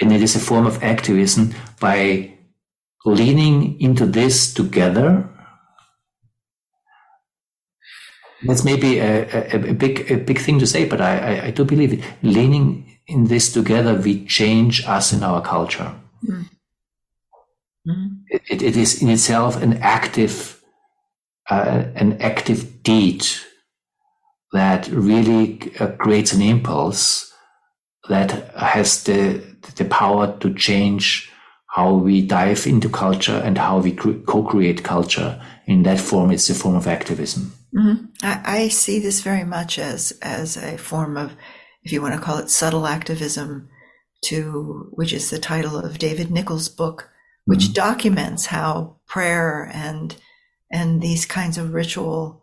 And 0.00 0.12
it 0.12 0.22
is 0.22 0.36
a 0.36 0.40
form 0.40 0.66
of 0.66 0.82
activism 0.82 1.54
by 1.80 2.34
leaning 3.04 3.80
into 3.80 4.06
this 4.06 4.52
together. 4.52 5.28
That's 8.44 8.64
maybe 8.64 8.98
a, 8.98 9.54
a, 9.54 9.70
a 9.70 9.74
big 9.74 10.10
a 10.10 10.16
big 10.16 10.38
thing 10.38 10.58
to 10.58 10.66
say, 10.66 10.84
but 10.84 11.00
I, 11.00 11.18
I, 11.18 11.44
I, 11.46 11.50
do 11.52 11.64
believe 11.64 11.92
it. 11.92 12.04
Leaning 12.22 12.91
in 13.06 13.26
this 13.26 13.52
together, 13.52 13.94
we 13.94 14.24
change 14.26 14.86
us 14.86 15.12
in 15.12 15.22
our 15.22 15.42
culture. 15.42 15.94
Mm. 16.24 16.48
It, 18.28 18.62
it 18.62 18.76
is 18.76 19.02
in 19.02 19.08
itself 19.08 19.60
an 19.60 19.78
active, 19.78 20.62
uh, 21.50 21.84
an 21.94 22.20
active 22.20 22.82
deed 22.82 23.26
that 24.52 24.86
really 24.88 25.72
uh, 25.80 25.88
creates 25.92 26.32
an 26.32 26.42
impulse 26.42 27.32
that 28.08 28.54
has 28.56 29.04
the 29.04 29.42
the 29.76 29.84
power 29.84 30.36
to 30.38 30.52
change 30.54 31.30
how 31.68 31.94
we 31.94 32.20
dive 32.20 32.66
into 32.66 32.88
culture 32.88 33.40
and 33.44 33.56
how 33.56 33.78
we 33.78 33.92
co-create 33.92 34.82
culture. 34.82 35.40
In 35.66 35.84
that 35.84 36.00
form, 36.00 36.30
it's 36.30 36.50
a 36.50 36.54
form 36.54 36.74
of 36.74 36.86
activism. 36.86 37.52
Mm-hmm. 37.74 38.04
I, 38.22 38.42
I, 38.44 38.68
see 38.68 38.98
this 38.98 39.22
very 39.22 39.44
much 39.44 39.78
as 39.78 40.12
as 40.20 40.58
a 40.58 40.76
form 40.76 41.16
of, 41.16 41.32
if 41.82 41.92
you 41.92 42.00
want 42.00 42.14
to 42.14 42.20
call 42.20 42.38
it 42.38 42.50
subtle 42.50 42.86
activism, 42.86 43.68
to 44.22 44.88
which 44.92 45.12
is 45.12 45.30
the 45.30 45.38
title 45.38 45.76
of 45.76 45.98
David 45.98 46.30
Nicol's 46.30 46.68
book, 46.68 47.10
which 47.44 47.64
mm-hmm. 47.64 47.72
documents 47.72 48.46
how 48.46 48.96
prayer 49.06 49.70
and 49.72 50.16
and 50.70 51.02
these 51.02 51.26
kinds 51.26 51.58
of 51.58 51.74
ritual 51.74 52.42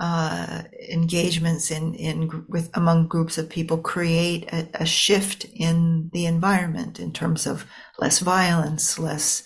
uh, 0.00 0.62
engagements 0.90 1.70
in 1.70 1.94
in 1.94 2.44
with 2.48 2.70
among 2.74 3.06
groups 3.06 3.38
of 3.38 3.50
people 3.50 3.78
create 3.78 4.50
a, 4.52 4.66
a, 4.74 4.86
shift 4.86 5.44
in 5.54 6.08
the 6.14 6.24
environment 6.24 6.98
in 6.98 7.12
terms 7.12 7.46
of 7.46 7.66
less 7.98 8.18
violence, 8.20 8.98
less 8.98 9.42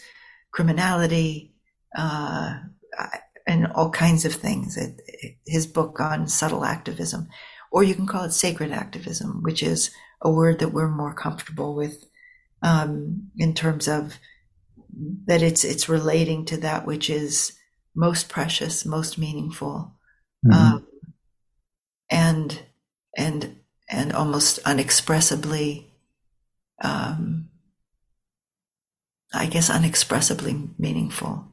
criminality, 0.53 1.53
uh, 1.99 2.55
and 3.49 3.67
all 3.75 3.91
kinds 3.91 4.25
of 4.25 4.33
things. 4.33 4.77
It, 4.77 5.01
it, 5.09 5.37
his 5.45 5.67
book 5.67 5.99
on 5.99 6.29
subtle 6.29 6.65
activism, 6.65 7.29
or 7.75 7.83
you 7.83 7.93
can 7.93 8.07
call 8.07 8.23
it 8.23 8.31
sacred 8.31 8.71
activism, 8.71 9.43
which 9.43 9.61
is 9.61 9.91
a 10.23 10.31
word 10.31 10.61
that 10.61 10.69
we're 10.69 10.89
more 10.89 11.13
comfortable 11.13 11.75
with 11.75 12.05
um, 12.63 13.31
in 13.37 13.53
terms 13.53 13.89
of 13.89 14.17
that 15.27 15.43
it's 15.43 15.65
it's 15.65 15.89
relating 15.89 16.45
to 16.45 16.57
that 16.59 16.87
which 16.87 17.11
is 17.11 17.53
most 17.97 18.29
precious, 18.29 18.87
most 18.87 19.19
meaningful 19.19 19.93
mm-hmm. 20.47 20.57
um, 20.57 20.87
and 22.09 22.63
and 23.19 23.57
and 23.91 24.13
almost 24.13 24.61
unexpressibly, 24.65 25.91
um, 26.81 27.49
I 29.35 29.47
guess, 29.47 29.69
unexpressibly 29.69 30.71
meaningful. 30.79 31.53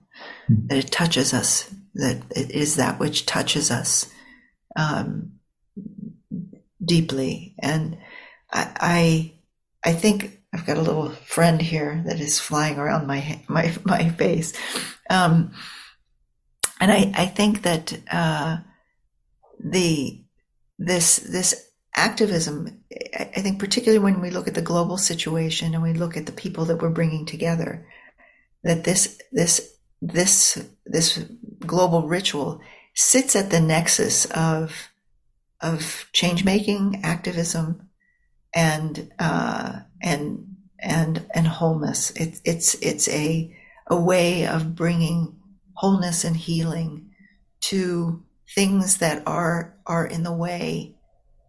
Mm-hmm. 0.51 0.67
That 0.67 0.77
it 0.77 0.91
touches 0.91 1.33
us. 1.33 1.73
That 1.95 2.21
it 2.35 2.51
is 2.51 2.75
that 2.75 2.99
which 2.99 3.25
touches 3.25 3.71
us 3.71 4.05
um, 4.75 5.39
deeply, 6.83 7.55
and 7.59 7.97
I, 8.51 8.71
I 9.83 9.89
I 9.89 9.93
think 9.93 10.39
I've 10.53 10.65
got 10.65 10.77
a 10.77 10.81
little 10.81 11.09
friend 11.09 11.61
here 11.61 12.03
that 12.05 12.19
is 12.19 12.39
flying 12.39 12.77
around 12.77 13.07
my 13.07 13.41
my 13.47 13.73
my 13.83 14.09
face, 14.09 14.53
um, 15.09 15.53
and 16.79 16.91
I 16.91 17.11
I 17.15 17.25
think 17.25 17.63
that 17.63 17.97
uh, 18.11 18.57
the 19.59 20.23
this 20.79 21.17
this 21.17 21.69
activism 21.95 22.83
i 23.13 23.41
think 23.41 23.59
particularly 23.59 23.99
when 23.99 24.21
we 24.21 24.29
look 24.29 24.47
at 24.47 24.53
the 24.55 24.61
global 24.61 24.97
situation 24.97 25.73
and 25.73 25.83
we 25.83 25.93
look 25.93 26.15
at 26.15 26.25
the 26.25 26.31
people 26.31 26.63
that 26.65 26.81
we're 26.81 26.89
bringing 26.89 27.25
together 27.25 27.85
that 28.63 28.83
this 28.85 29.19
this 29.31 29.75
this 30.01 30.63
this 30.85 31.17
global 31.59 32.07
ritual 32.07 32.61
sits 32.95 33.35
at 33.35 33.49
the 33.49 33.59
nexus 33.59 34.25
of 34.31 34.90
of 35.61 36.09
change 36.13 36.43
making 36.43 37.01
activism 37.03 37.89
and 38.53 39.11
uh, 39.19 39.79
and 40.01 40.47
and 40.79 41.25
and 41.33 41.47
wholeness 41.47 42.11
it's 42.11 42.41
it's 42.43 42.73
it's 42.75 43.07
a 43.09 43.55
a 43.87 43.99
way 43.99 44.47
of 44.47 44.75
bringing 44.75 45.35
wholeness 45.75 46.23
and 46.23 46.35
healing 46.35 47.11
to 47.59 48.23
things 48.55 48.97
that 48.97 49.23
are 49.25 49.77
are 49.85 50.05
in 50.05 50.23
the 50.23 50.33
way 50.33 50.95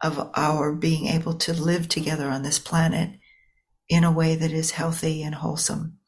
of 0.03 0.31
our 0.35 0.73
being 0.73 1.07
able 1.07 1.35
to 1.35 1.53
live 1.53 1.89
together 1.89 2.29
on 2.29 2.43
this 2.43 2.59
planet 2.59 3.11
in 3.89 4.05
a 4.05 4.13
way 4.13 4.35
that 4.35 4.53
is 4.53 4.73
healthy 4.73 5.23
and 5.23 5.35
wholesome. 5.35 5.99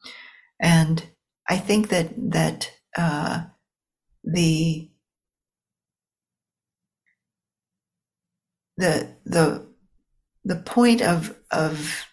And 0.61 1.05
I 1.49 1.59
think 1.59 1.89
that 1.89 2.13
that 2.33 2.73
uh, 2.97 3.45
the 4.25 4.91
the 8.77 9.17
the 9.25 9.67
the 10.45 10.57
point 10.57 11.03
of 11.03 11.37
of 11.51 12.07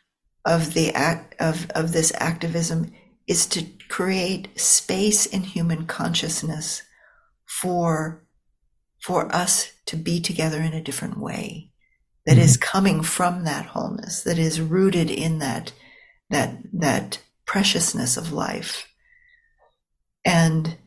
of 0.45 0.73
the 0.73 0.91
act 0.93 1.35
of 1.39 1.69
of 1.71 1.91
this 1.91 2.11
activism 2.15 2.91
is 3.27 3.45
to 3.47 3.65
create 3.89 4.59
space 4.59 5.25
in 5.25 5.43
human 5.43 5.85
consciousness 5.85 6.83
for 7.45 8.25
for 9.01 9.33
us 9.33 9.73
to 9.85 9.95
be 9.95 10.19
together 10.21 10.61
in 10.61 10.73
a 10.73 10.83
different 10.83 11.19
way 11.19 11.71
that 12.25 12.33
mm-hmm. 12.33 12.41
is 12.41 12.57
coming 12.57 13.01
from 13.01 13.43
that 13.43 13.65
wholeness 13.67 14.23
that 14.23 14.37
is 14.37 14.61
rooted 14.61 15.09
in 15.09 15.39
that 15.39 15.73
that 16.29 16.57
that 16.71 17.19
preciousness 17.45 18.15
of 18.15 18.31
life 18.31 18.87
and 20.23 20.77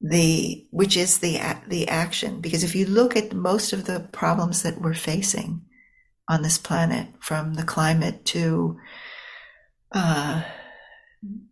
the 0.00 0.66
which 0.70 0.96
is 0.96 1.18
the 1.18 1.40
the 1.68 1.88
action 1.88 2.40
because 2.40 2.62
if 2.62 2.74
you 2.74 2.84
look 2.86 3.16
at 3.16 3.32
most 3.32 3.72
of 3.72 3.86
the 3.86 4.00
problems 4.12 4.62
that 4.62 4.80
we're 4.80 4.94
facing 4.94 5.62
on 6.28 6.42
this 6.42 6.58
planet 6.58 7.08
from 7.20 7.54
the 7.54 7.62
climate 7.62 8.24
to 8.24 8.76
uh, 9.92 10.42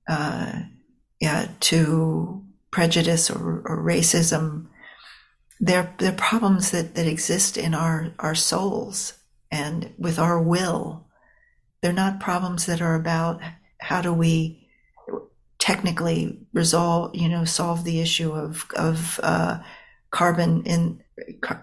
uh, 0.08 0.52
yeah 1.20 1.48
to 1.60 2.44
prejudice 2.70 3.30
or, 3.30 3.62
or 3.64 3.84
racism 3.84 4.66
they're, 5.62 5.94
they're 5.98 6.12
problems 6.12 6.72
that, 6.72 6.96
that 6.96 7.06
exist 7.06 7.56
in 7.56 7.72
our, 7.72 8.12
our 8.18 8.34
souls 8.34 9.14
and 9.50 9.94
with 9.96 10.18
our 10.18 10.42
will. 10.42 11.06
They're 11.80 11.92
not 11.92 12.18
problems 12.18 12.66
that 12.66 12.82
are 12.82 12.96
about 12.96 13.40
how 13.80 14.02
do 14.02 14.12
we 14.12 14.61
technically 15.62 16.40
resolve, 16.52 17.14
you 17.14 17.28
know, 17.28 17.44
solve 17.44 17.84
the 17.84 18.00
issue 18.00 18.32
of, 18.32 18.66
of, 18.74 19.20
uh, 19.22 19.60
carbon 20.10 20.64
in, 20.64 21.00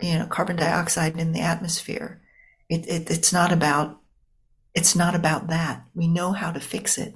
you 0.02 0.18
know, 0.18 0.26
carbon 0.28 0.56
dioxide 0.56 1.20
in 1.20 1.34
the 1.34 1.42
atmosphere. 1.42 2.22
It, 2.70 2.88
it, 2.88 3.12
it's 3.12 3.34
not 3.34 3.52
about, 3.52 4.00
it's 4.74 4.96
not 4.96 5.16
about 5.16 5.48
that. 5.48 5.84
We 5.94 6.08
know 6.08 6.32
how 6.32 6.54
to 6.54 6.62
fix 6.62 6.98
it, 6.98 7.14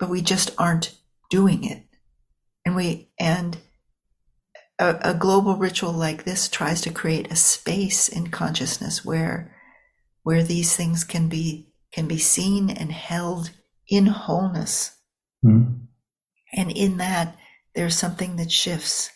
but 0.00 0.10
we 0.10 0.22
just 0.22 0.50
aren't 0.58 0.96
doing 1.30 1.62
it. 1.62 1.84
And 2.66 2.74
we, 2.74 3.12
and 3.16 3.56
a, 4.80 5.10
a 5.10 5.14
global 5.14 5.54
ritual 5.54 5.92
like 5.92 6.24
this 6.24 6.48
tries 6.48 6.80
to 6.80 6.92
create 6.92 7.30
a 7.30 7.36
space 7.36 8.08
in 8.08 8.26
consciousness 8.32 9.04
where 9.04 9.54
where 10.24 10.42
these 10.42 10.74
things 10.74 11.04
can 11.04 11.28
be 11.28 11.68
can 11.92 12.08
be 12.08 12.18
seen 12.18 12.70
and 12.70 12.90
held 12.90 13.50
in 13.88 14.06
wholeness. 14.06 14.96
Mm. 15.44 15.86
And 16.52 16.70
in 16.70 16.98
that, 16.98 17.36
there's 17.74 17.96
something 17.96 18.36
that 18.36 18.50
shifts. 18.50 19.10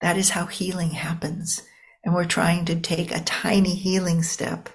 That 0.00 0.16
is 0.16 0.30
how 0.30 0.46
healing 0.46 0.90
happens. 0.90 1.62
And 2.04 2.14
we're 2.14 2.24
trying 2.24 2.64
to 2.66 2.76
take 2.76 3.10
a 3.10 3.20
tiny 3.20 3.74
healing 3.74 4.22
step 4.22 4.68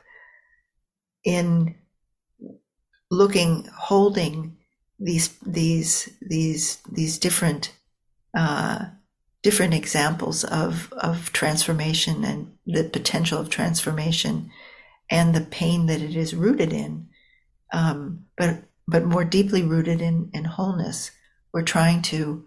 in 1.23 1.75
looking, 3.11 3.67
holding 3.77 4.57
these, 4.99 5.37
these, 5.45 6.09
these, 6.21 6.79
these 6.91 7.17
different, 7.17 7.73
uh, 8.35 8.85
different 9.43 9.73
examples 9.73 10.43
of, 10.43 10.91
of 10.93 11.31
transformation 11.31 12.23
and 12.25 12.57
the 12.65 12.83
potential 12.83 13.39
of 13.39 13.49
transformation 13.49 14.51
and 15.09 15.33
the 15.33 15.41
pain 15.41 15.85
that 15.87 16.01
it 16.01 16.15
is 16.15 16.35
rooted 16.35 16.73
in, 16.73 17.07
um, 17.73 18.25
but 18.37 18.63
but 18.89 19.05
more 19.05 19.23
deeply 19.23 19.63
rooted 19.63 20.01
in, 20.01 20.29
in 20.33 20.45
wholeness. 20.45 21.11
We're 21.53 21.63
trying 21.63 22.01
to 22.03 22.45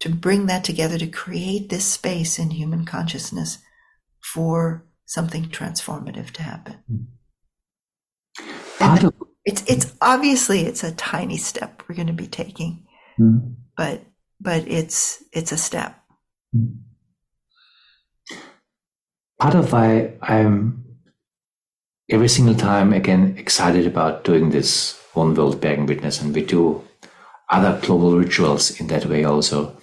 to 0.00 0.08
bring 0.08 0.46
that 0.46 0.64
together 0.64 0.98
to 0.98 1.06
create 1.06 1.68
this 1.68 1.84
space 1.84 2.36
in 2.36 2.50
human 2.50 2.84
consciousness 2.84 3.58
for 4.20 4.84
something 5.06 5.44
transformative 5.44 6.32
to 6.32 6.42
happen. 6.42 6.78
Mm. 6.90 7.06
it's 9.44 9.62
it's 9.68 9.94
obviously 10.00 10.62
it's 10.62 10.82
a 10.82 10.92
tiny 10.92 11.36
step 11.36 11.82
we're 11.88 11.94
going 11.94 12.08
to 12.08 12.12
be 12.12 12.26
taking, 12.26 12.84
mm. 13.18 13.54
but 13.76 14.02
but 14.40 14.66
it's 14.66 15.22
it's 15.32 15.52
a 15.52 15.56
step. 15.56 15.98
Part 19.38 19.54
of 19.54 19.72
why 19.72 20.14
I'm 20.20 20.84
every 22.10 22.28
single 22.28 22.54
time 22.54 22.92
again 22.92 23.36
excited 23.38 23.86
about 23.86 24.24
doing 24.24 24.50
this 24.50 25.01
One 25.14 25.34
World 25.34 25.60
Bearing 25.60 25.86
Witness, 25.86 26.20
and 26.20 26.34
we 26.34 26.44
do 26.44 26.82
other 27.48 27.78
global 27.82 28.16
rituals 28.16 28.80
in 28.80 28.86
that 28.88 29.06
way 29.06 29.24
also, 29.24 29.76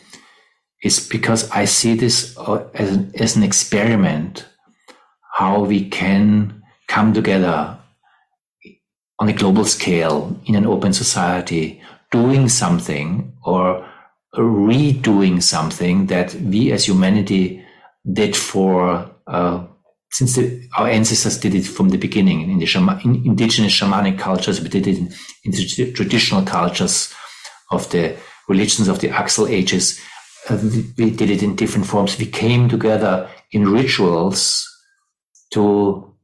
is 0.84 1.08
because 1.08 1.50
I 1.52 1.66
see 1.66 1.96
this 1.96 2.38
uh, 2.38 2.68
as 2.74 2.96
an, 2.96 3.12
as 3.20 3.36
an 3.36 3.44
experiment 3.44 4.48
how 5.34 5.64
we 5.64 5.90
can 5.90 6.64
come 6.88 7.14
together 7.14 7.78
on 9.20 9.30
a 9.30 9.34
global 9.34 9.66
scale 9.66 10.40
in 10.46 10.56
an 10.56 10.66
open 10.66 10.94
society, 10.94 11.82
doing 12.12 12.50
something 12.50 13.34
or 13.44 13.86
redoing 14.36 15.42
something 15.42 16.08
that 16.08 16.34
we 16.36 16.72
as 16.72 16.88
humanity 16.88 17.64
did 18.12 18.36
for 18.36 19.10
uh, 19.28 19.66
since 20.12 20.36
the, 20.36 20.68
our 20.78 20.88
ancestors 20.88 21.38
did 21.38 21.56
it 21.56 21.64
from 21.64 21.90
the 21.90 21.98
beginning 21.98 22.42
in 22.50 22.60
the 22.60 23.00
in 23.04 23.26
indigenous 23.26 23.74
shamanic 23.74 24.18
cultures, 24.18 24.62
we 24.62 24.70
did 24.70 24.88
it 24.88 24.98
in, 24.98 25.14
in 25.46 25.52
the 25.52 25.92
traditional 25.94 26.44
cultures 26.44 27.14
of 27.72 27.90
the 27.92 28.18
religions 28.48 28.88
of 28.88 29.00
the 29.00 29.10
Axial 29.10 29.48
Ages. 29.48 30.00
Uh, 30.50 30.58
we, 30.64 30.94
we 30.98 31.12
did 31.12 31.30
it 31.30 31.44
in 31.44 31.56
different 31.56 31.86
forms. 31.86 32.18
We 32.18 32.26
came 32.26 32.68
together 32.68 33.30
in 33.52 33.72
rituals 33.72 34.68
to 35.52 36.16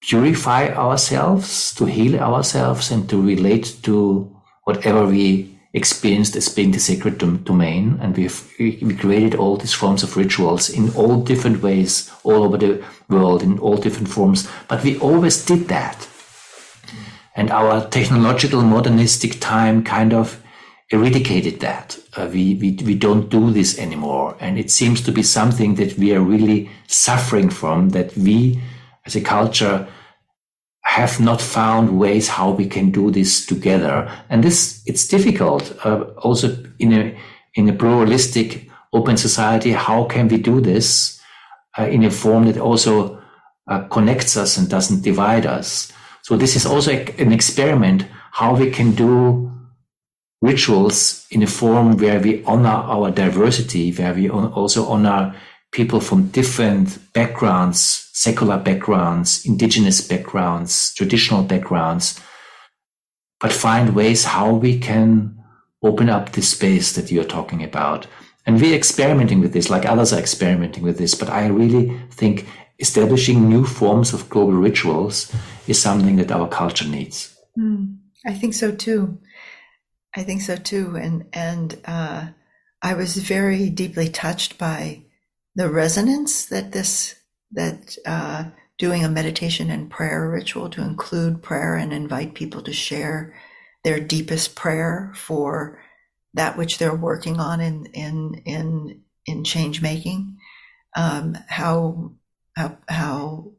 purify 0.00 0.68
ourselves, 0.68 1.74
to 1.74 1.84
heal 1.84 2.18
ourselves, 2.18 2.90
and 2.90 3.08
to 3.10 3.20
relate 3.20 3.76
to 3.82 4.34
whatever 4.64 5.06
we 5.06 5.57
experienced 5.72 6.36
as 6.36 6.48
being 6.48 6.72
the 6.72 6.78
sacred 6.78 7.18
dom- 7.18 7.42
domain. 7.44 7.98
And 8.00 8.16
we've 8.16 8.52
we 8.58 8.94
created 8.94 9.34
all 9.34 9.56
these 9.56 9.74
forms 9.74 10.02
of 10.02 10.16
rituals 10.16 10.70
in 10.70 10.90
all 10.94 11.22
different 11.22 11.62
ways, 11.62 12.10
all 12.24 12.44
over 12.44 12.56
the 12.56 12.82
world, 13.08 13.42
in 13.42 13.58
all 13.58 13.76
different 13.76 14.08
forms. 14.08 14.48
But 14.68 14.82
we 14.82 14.98
always 14.98 15.44
did 15.44 15.68
that. 15.68 16.08
And 17.36 17.50
our 17.50 17.86
technological 17.88 18.62
modernistic 18.62 19.38
time 19.40 19.84
kind 19.84 20.12
of 20.12 20.42
eradicated 20.90 21.60
that. 21.60 21.98
Uh, 22.16 22.28
we, 22.32 22.54
we, 22.54 22.72
we 22.84 22.94
don't 22.94 23.28
do 23.28 23.50
this 23.50 23.78
anymore. 23.78 24.36
And 24.40 24.58
it 24.58 24.70
seems 24.70 25.00
to 25.02 25.12
be 25.12 25.22
something 25.22 25.74
that 25.76 25.98
we 25.98 26.14
are 26.14 26.20
really 26.20 26.70
suffering 26.86 27.50
from, 27.50 27.90
that 27.90 28.16
we 28.16 28.60
as 29.04 29.14
a 29.14 29.20
culture 29.20 29.86
have 30.98 31.20
not 31.20 31.40
found 31.40 31.98
ways 31.98 32.28
how 32.28 32.50
we 32.50 32.66
can 32.66 32.90
do 32.90 33.10
this 33.10 33.46
together. 33.46 34.10
And 34.28 34.42
this, 34.42 34.82
it's 34.86 35.06
difficult. 35.06 35.74
Uh, 35.84 36.04
also 36.18 36.56
in 36.78 36.92
a, 36.92 37.18
in 37.54 37.68
a 37.68 37.72
pluralistic 37.72 38.68
open 38.92 39.16
society, 39.16 39.72
how 39.72 40.04
can 40.04 40.28
we 40.28 40.38
do 40.38 40.60
this 40.60 41.20
uh, 41.78 41.84
in 41.84 42.04
a 42.04 42.10
form 42.10 42.46
that 42.46 42.58
also 42.58 43.20
uh, 43.70 43.80
connects 43.88 44.36
us 44.36 44.56
and 44.56 44.68
doesn't 44.68 45.02
divide 45.02 45.46
us? 45.46 45.92
So 46.22 46.36
this 46.36 46.56
is 46.56 46.66
also 46.66 46.92
a, 46.92 47.06
an 47.18 47.32
experiment 47.32 48.06
how 48.32 48.54
we 48.54 48.70
can 48.70 48.94
do 48.94 49.50
rituals 50.40 51.26
in 51.30 51.42
a 51.42 51.46
form 51.46 51.96
where 51.96 52.20
we 52.20 52.44
honor 52.44 52.68
our 52.68 53.10
diversity, 53.10 53.92
where 53.92 54.14
we 54.14 54.30
also 54.30 54.86
honor 54.86 55.34
people 55.72 56.00
from 56.00 56.28
different 56.28 56.98
backgrounds, 57.12 58.10
secular 58.12 58.58
backgrounds, 58.58 59.44
indigenous 59.44 60.00
backgrounds, 60.00 60.94
traditional 60.94 61.42
backgrounds, 61.42 62.20
but 63.40 63.52
find 63.52 63.94
ways 63.94 64.24
how 64.24 64.52
we 64.54 64.78
can 64.78 65.38
open 65.82 66.08
up 66.08 66.32
this 66.32 66.48
space 66.50 66.94
that 66.94 67.10
you're 67.10 67.24
talking 67.24 67.62
about. 67.62 68.06
And 68.46 68.60
we're 68.60 68.74
experimenting 68.74 69.40
with 69.40 69.52
this, 69.52 69.70
like 69.70 69.86
others 69.86 70.12
are 70.12 70.18
experimenting 70.18 70.82
with 70.82 70.98
this. 70.98 71.14
But 71.14 71.28
I 71.28 71.46
really 71.46 71.96
think 72.10 72.46
establishing 72.78 73.48
new 73.48 73.64
forms 73.64 74.12
of 74.12 74.28
global 74.30 74.54
rituals 74.54 75.32
is 75.66 75.80
something 75.80 76.16
that 76.16 76.32
our 76.32 76.48
culture 76.48 76.88
needs. 76.88 77.36
Mm, 77.58 77.98
I 78.26 78.32
think 78.32 78.54
so 78.54 78.72
too. 78.72 79.18
I 80.16 80.22
think 80.22 80.40
so 80.40 80.56
too. 80.56 80.96
And 80.96 81.26
and 81.32 81.78
uh, 81.84 82.28
I 82.82 82.94
was 82.94 83.16
very 83.16 83.68
deeply 83.68 84.08
touched 84.08 84.58
by 84.58 85.02
the 85.58 85.68
resonance 85.68 86.46
that 86.46 86.70
this 86.70 87.16
that 87.50 87.96
uh, 88.06 88.44
doing 88.78 89.04
a 89.04 89.08
meditation 89.08 89.70
and 89.70 89.90
prayer 89.90 90.30
ritual 90.30 90.70
to 90.70 90.82
include 90.82 91.42
prayer 91.42 91.74
and 91.74 91.92
invite 91.92 92.34
people 92.34 92.62
to 92.62 92.72
share 92.72 93.34
their 93.82 93.98
deepest 93.98 94.54
prayer 94.54 95.12
for 95.16 95.82
that 96.32 96.56
which 96.56 96.78
they're 96.78 96.94
working 96.94 97.40
on 97.40 97.60
in 97.60 97.86
in 97.86 98.40
in 98.46 99.02
in 99.26 99.42
change 99.42 99.82
making 99.82 100.36
um, 100.96 101.36
how 101.48 102.12
how 102.54 102.78
how 102.88 103.52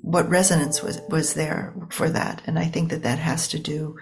what 0.00 0.28
resonance 0.30 0.80
was 0.80 1.00
was 1.08 1.34
there 1.34 1.74
for 1.90 2.08
that? 2.08 2.40
And 2.46 2.56
i 2.56 2.66
think 2.66 2.90
that 2.90 3.02
that 3.02 3.18
has 3.18 3.48
to 3.48 3.58
do 3.58 3.96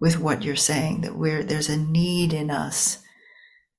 with 0.00 0.18
what 0.18 0.42
you're 0.42 0.56
saying 0.56 1.02
that 1.02 1.16
we're 1.16 1.44
there's 1.44 1.68
a 1.68 1.76
need 1.76 2.32
in 2.32 2.50
us 2.50 2.98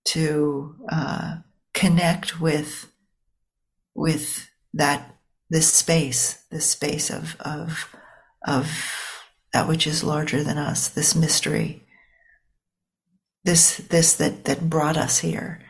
to 0.06 0.78
uh, 0.90 1.36
connect 1.74 2.40
with 2.40 2.92
with 3.96 4.50
that 4.74 5.18
this 5.50 5.72
space, 5.72 6.44
this 6.50 6.70
space 6.70 7.10
of 7.10 7.36
of 7.40 7.96
of 8.46 8.70
that 9.54 9.68
which 9.68 9.86
is 9.86 10.04
larger 10.04 10.44
than 10.44 10.58
us, 10.58 10.90
this 10.90 11.16
mystery, 11.16 11.86
this 13.44 13.78
this 13.78 14.16
that 14.16 14.46
that 14.46 14.70
brought 14.70 14.98
us 14.98 15.20
here, 15.20 15.62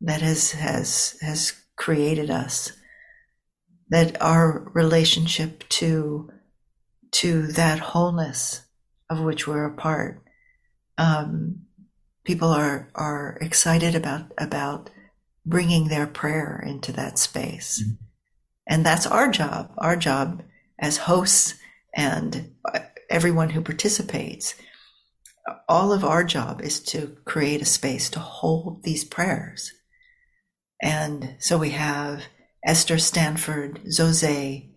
that 0.00 0.20
has 0.22 0.52
has 0.52 1.18
has 1.20 1.52
created 1.76 2.30
us, 2.30 2.72
that 3.90 4.20
our 4.22 4.70
relationship 4.74 5.68
to 5.68 6.30
to 7.10 7.46
that 7.48 7.78
wholeness 7.78 8.62
of 9.10 9.20
which 9.20 9.46
we're 9.46 9.64
a 9.64 9.74
part. 9.74 10.22
Um, 10.96 11.62
people 12.24 12.48
are 12.48 12.90
are 12.94 13.38
excited 13.40 13.94
about 13.94 14.32
about 14.38 14.90
bringing 15.48 15.88
their 15.88 16.06
prayer 16.06 16.62
into 16.64 16.92
that 16.92 17.18
space. 17.18 17.82
Mm-hmm. 17.82 17.94
And 18.68 18.84
that's 18.84 19.06
our 19.06 19.30
job, 19.30 19.72
our 19.78 19.96
job 19.96 20.42
as 20.78 20.98
hosts 20.98 21.54
and 21.94 22.54
everyone 23.08 23.50
who 23.50 23.62
participates. 23.62 24.54
All 25.68 25.92
of 25.92 26.04
our 26.04 26.24
job 26.24 26.60
is 26.60 26.80
to 26.80 27.16
create 27.24 27.62
a 27.62 27.66
space 27.66 28.10
to 28.10 28.20
hold 28.20 28.82
these 28.82 29.04
prayers. 29.04 29.72
And 30.82 31.36
so 31.38 31.56
we 31.56 31.70
have 31.70 32.24
Esther 32.64 32.98
Stanford 32.98 33.80
Xosei 33.84 34.68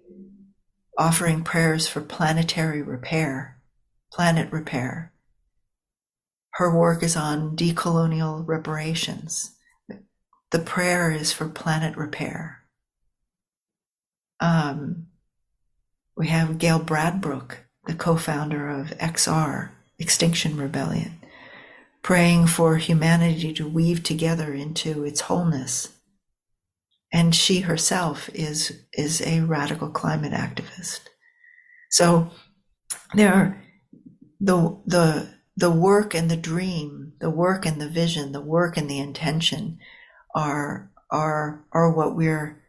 offering 0.98 1.44
prayers 1.44 1.88
for 1.88 2.00
planetary 2.00 2.82
repair, 2.82 3.62
planet 4.14 4.52
repair. 4.52 5.14
Her 6.54 6.78
work 6.78 7.04
is 7.04 7.18
on 7.18 7.58
decolonial 7.58 8.48
reparations 8.48 9.58
the 10.52 10.60
prayer 10.60 11.12
is 11.12 11.32
for 11.32 11.48
planet 11.48 11.98
repair. 11.98 12.60
Um, 14.40 15.08
we 16.16 16.28
have 16.28 16.58
Gail 16.58 16.80
Bradbrook, 16.80 17.56
the 17.86 17.96
co-founder 17.96 18.70
of 18.70 18.88
XR, 18.98 19.70
Extinction 19.98 20.58
Rebellion, 20.58 21.20
praying 22.04 22.48
for 22.48 22.78
humanity 22.78 23.54
to 23.54 23.68
weave 23.68 24.04
together 24.04 24.54
into 24.54 25.04
its 25.06 25.22
wholeness. 25.22 25.90
And 27.14 27.34
she 27.34 27.62
herself 27.62 28.30
is, 28.34 28.84
is 28.94 29.22
a 29.22 29.42
radical 29.42 29.90
climate 29.90 30.34
activist. 30.34 31.02
So 31.90 32.32
there 33.14 33.34
are 33.34 33.64
the, 34.40 34.82
the, 34.86 35.30
the 35.56 35.72
work 35.72 36.14
and 36.14 36.32
the 36.32 36.38
dream, 36.38 37.14
the 37.20 37.30
work 37.30 37.66
and 37.66 37.80
the 37.80 37.90
vision, 37.90 38.32
the 38.32 38.42
work 38.42 38.76
and 38.76 38.90
the 38.90 39.00
intention 39.00 39.78
are 40.36 40.92
are 41.10 41.66
are 41.72 41.92
what 41.92 42.16
we're 42.16 42.62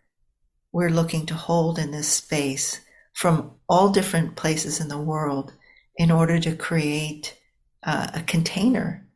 we're 0.72 0.90
looking 0.90 1.26
to 1.26 1.34
hold 1.34 1.78
in 1.78 1.90
this 1.90 2.08
space 2.08 2.80
from 3.14 3.52
all 3.68 3.90
different 3.90 4.36
places 4.36 4.80
in 4.80 4.88
the 4.88 4.98
world 4.98 5.52
in 5.96 6.10
order 6.10 6.38
to 6.40 6.56
create 6.56 7.38
uh, 7.84 8.08
a 8.14 8.22
container 8.22 9.06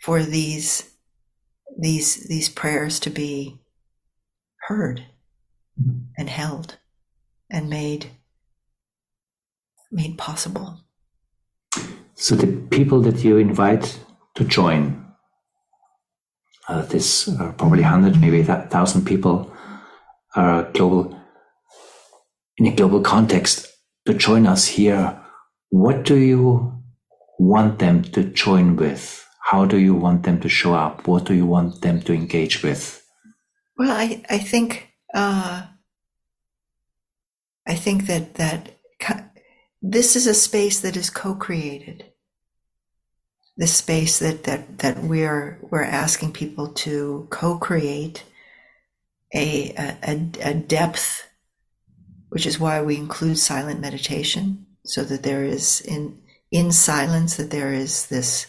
for 0.00 0.22
these 0.22 0.90
these 1.78 2.28
these 2.28 2.48
prayers 2.48 3.00
to 3.00 3.10
be 3.10 3.58
heard 4.68 5.04
and 6.18 6.28
held 6.28 6.76
and 7.50 7.70
made 7.70 8.10
made 9.90 10.16
possible. 10.18 10.80
So 12.14 12.34
the 12.34 12.46
people 12.70 13.00
that 13.02 13.24
you 13.24 13.38
invite 13.38 13.98
to 14.34 14.44
join 14.44 15.01
uh, 16.68 16.82
this 16.82 17.28
uh, 17.28 17.52
probably 17.52 17.82
100 17.82 18.20
maybe 18.20 18.42
that 18.42 18.70
thousand 18.70 19.04
people 19.04 19.52
are 20.34 20.70
global 20.72 21.18
in 22.56 22.66
a 22.66 22.74
global 22.74 23.00
context 23.00 23.68
to 24.06 24.14
join 24.14 24.46
us 24.46 24.66
here. 24.66 25.20
What 25.70 26.04
do 26.04 26.16
you 26.16 26.82
want 27.38 27.78
them 27.78 28.02
to 28.02 28.24
join 28.24 28.76
with? 28.76 29.26
How 29.40 29.64
do 29.64 29.78
you 29.78 29.94
want 29.94 30.22
them 30.22 30.40
to 30.40 30.48
show 30.48 30.74
up? 30.74 31.06
What 31.08 31.24
do 31.24 31.34
you 31.34 31.46
want 31.46 31.80
them 31.80 32.00
to 32.02 32.12
engage 32.12 32.62
with? 32.62 33.02
Well 33.78 33.90
i 33.90 34.22
i 34.30 34.38
think 34.38 34.88
uh, 35.14 35.62
i 37.66 37.74
think 37.74 38.06
that 38.06 38.34
that 38.34 38.78
this 39.80 40.14
is 40.14 40.26
a 40.26 40.34
space 40.34 40.80
that 40.80 40.96
is 40.96 41.10
co-created 41.10 42.11
the 43.56 43.66
space 43.66 44.18
that 44.18 44.44
that 44.44 44.78
that 44.78 44.98
we're 45.02 45.58
we're 45.70 45.82
asking 45.82 46.32
people 46.32 46.68
to 46.68 47.26
co-create 47.30 48.24
a, 49.34 49.72
a 50.02 50.30
a 50.42 50.54
depth, 50.54 51.28
which 52.28 52.46
is 52.46 52.58
why 52.58 52.80
we 52.82 52.96
include 52.96 53.38
silent 53.38 53.80
meditation, 53.80 54.66
so 54.84 55.04
that 55.04 55.22
there 55.22 55.44
is 55.44 55.80
in 55.80 56.20
in 56.50 56.72
silence 56.72 57.36
that 57.36 57.50
there 57.50 57.72
is 57.72 58.06
this 58.06 58.46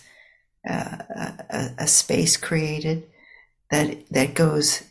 uh, 0.70 0.98
a, 1.50 1.70
a 1.80 1.88
space 1.88 2.38
created 2.38 3.08
that 3.72 4.08
that 4.10 4.34
goes 4.34 4.84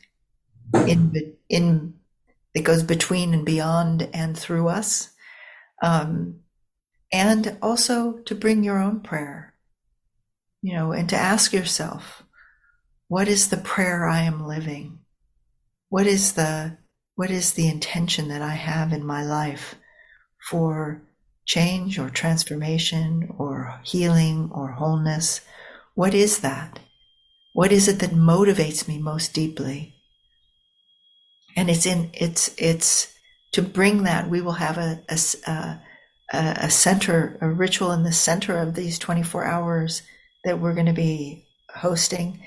in 0.87 1.37
in 1.49 1.95
that 2.55 2.65
goes 2.65 2.83
between 2.83 3.33
and 3.33 3.45
beyond 3.45 4.09
and 4.13 4.39
through 4.39 4.69
us. 4.69 5.11
Um, 5.83 6.41
and 7.13 7.59
also 7.61 8.19
to 8.25 8.35
bring 8.35 8.63
your 8.65 8.79
own 8.79 9.01
prayer, 9.01 9.52
you 10.63 10.75
know, 10.75 10.93
and 10.93 11.09
to 11.09 11.17
ask 11.17 11.53
yourself, 11.53 12.23
what 13.09 13.29
is 13.29 13.49
the 13.49 13.57
prayer 13.57 14.07
I 14.07 14.23
am 14.23 14.47
living? 14.47 15.01
What 15.89 16.07
is 16.07 16.33
the, 16.33 16.79
what 17.17 17.31
is 17.31 17.53
the 17.53 17.69
intention 17.69 18.29
that 18.29 18.41
I 18.41 18.55
have 18.55 18.93
in 18.93 19.05
my 19.05 19.25
life 19.25 19.75
for 20.49 21.03
change 21.45 21.99
or 21.99 22.09
transformation 22.09 23.29
or 23.37 23.81
healing 23.83 24.51
or 24.55 24.73
wholeness? 24.73 25.41
What 25.95 26.15
is 26.15 26.39
that? 26.39 26.79
What 27.53 27.73
is 27.73 27.89
it 27.89 27.99
that 27.99 28.13
motivates 28.13 28.89
me 28.89 28.99
most 28.99 29.35
deeply? 29.35 29.97
And 31.57 31.69
it's 31.69 31.85
in, 31.85 32.11
it's, 32.15 32.55
it's 32.57 33.13
to 33.51 33.61
bring 33.61 34.05
that, 34.05 34.31
we 34.31 34.41
will 34.41 34.53
have 34.53 34.79
a, 34.79 35.03
a, 35.47 35.81
a, 36.33 36.71
center, 36.71 37.37
a 37.43 37.51
ritual 37.51 37.93
in 37.93 38.05
the 38.05 38.13
center 38.13 38.57
of 38.57 38.75
these 38.75 38.99
24 38.99 39.45
hours 39.45 40.03
that 40.45 40.61
we're 40.61 40.74
going 40.74 40.86
to 40.86 40.93
be 40.93 41.47
hosting 41.74 42.43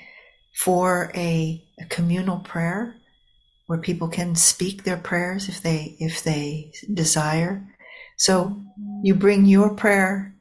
for 0.54 1.10
a, 1.14 1.64
a 1.80 1.84
communal 1.86 2.38
prayer 2.38 2.96
where 3.66 3.78
people 3.78 4.08
can 4.08 4.34
speak 4.34 4.84
their 4.84 4.96
prayers 4.96 5.48
if 5.48 5.60
they, 5.62 5.96
if 5.98 6.22
they 6.22 6.72
desire. 6.92 7.66
So 8.16 8.62
you 9.02 9.14
bring 9.14 9.44
your 9.44 9.74
prayer 9.74 10.34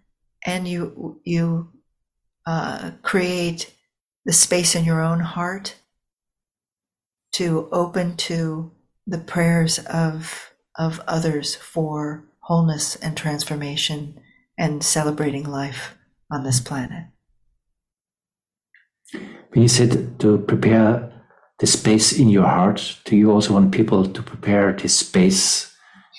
and 0.46 0.68
you, 0.68 1.20
you, 1.24 1.72
uh, 2.46 2.92
create 3.02 3.74
the 4.26 4.34
space 4.34 4.76
in 4.76 4.86
your 4.86 5.02
own 5.02 5.20
heart 5.20 5.76
to 7.34 7.68
open 7.72 8.16
to 8.16 8.72
the 9.08 9.18
prayers 9.18 9.80
of 9.80 10.52
of 10.78 11.02
others 11.08 11.56
for 11.56 12.26
wholeness 12.40 12.96
and 12.98 13.16
transformation 13.16 14.20
and 14.58 14.84
celebrating 14.84 15.44
life 15.44 15.96
on 16.32 16.44
this 16.44 16.60
planet. 16.60 17.06
When 19.14 19.62
you 19.62 19.68
said 19.68 20.20
to 20.20 20.40
prepare 20.40 21.12
the 21.60 21.68
space 21.68 22.18
in 22.18 22.30
your 22.30 22.44
heart, 22.44 23.00
do 23.06 23.16
you 23.16 23.32
also 23.32 23.54
want 23.54 23.72
people 23.72 24.06
to 24.06 24.22
prepare 24.22 24.74
this 24.74 24.98
space 24.98 25.74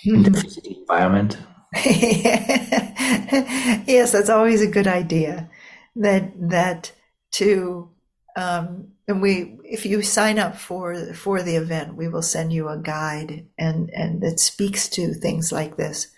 in 0.04 0.22
the 0.22 0.30
physical 0.30 0.72
environment? 0.80 1.38
yes, 1.84 4.12
that's 4.12 4.30
always 4.30 4.62
a 4.62 4.66
good 4.66 4.86
idea. 4.86 5.50
That 5.96 6.32
that 6.50 6.92
to 7.32 7.90
um, 8.36 8.92
and 9.08 9.22
we 9.22 9.58
if 9.64 9.86
you 9.86 10.02
sign 10.02 10.38
up 10.38 10.56
for 10.56 11.14
for 11.14 11.42
the 11.42 11.56
event, 11.56 11.96
we 11.96 12.08
will 12.08 12.22
send 12.22 12.52
you 12.52 12.68
a 12.68 12.78
guide 12.78 13.46
and 13.58 13.90
and 13.90 14.22
that 14.22 14.40
speaks 14.40 14.88
to 14.90 15.14
things 15.14 15.52
like 15.52 15.76
this, 15.76 16.08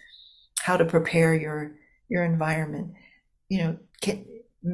how 0.60 0.76
to 0.76 0.84
prepare 0.84 1.34
your 1.34 1.72
your 2.08 2.24
environment. 2.24 2.92
You 3.48 3.58
know, 3.58 3.78
can, 4.00 4.24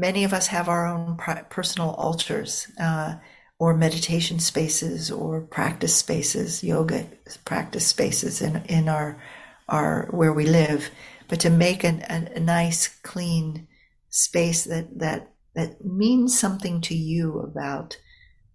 many 0.01 0.25
of 0.25 0.33
us 0.33 0.49
have 0.49 0.69
our 0.69 0.87
own 0.87 1.17
personal 1.51 1.91
altars. 1.91 2.69
Uh, 2.81 3.17
or 3.61 3.73
meditation 3.73 4.41
spaces 4.41 5.13
or 5.13 5.41
practice 5.41 5.95
spaces, 5.95 6.65
yoga 6.65 7.07
practice 7.45 7.87
spaces 7.87 8.43
in, 8.43 8.57
in 8.67 8.89
our, 8.89 9.23
our, 9.69 10.09
where 10.11 10.33
we 10.33 10.45
live. 10.45 10.91
But 11.29 11.39
to 11.41 11.51
make 11.51 11.85
an, 11.85 12.03
a, 12.11 12.33
a 12.35 12.41
nice, 12.41 12.89
clean 12.89 13.69
space 14.11 14.65
that, 14.65 14.99
that 14.99 15.35
that 15.55 15.85
means 15.85 16.39
something 16.39 16.81
to 16.83 16.95
you 16.95 17.41
about 17.41 17.97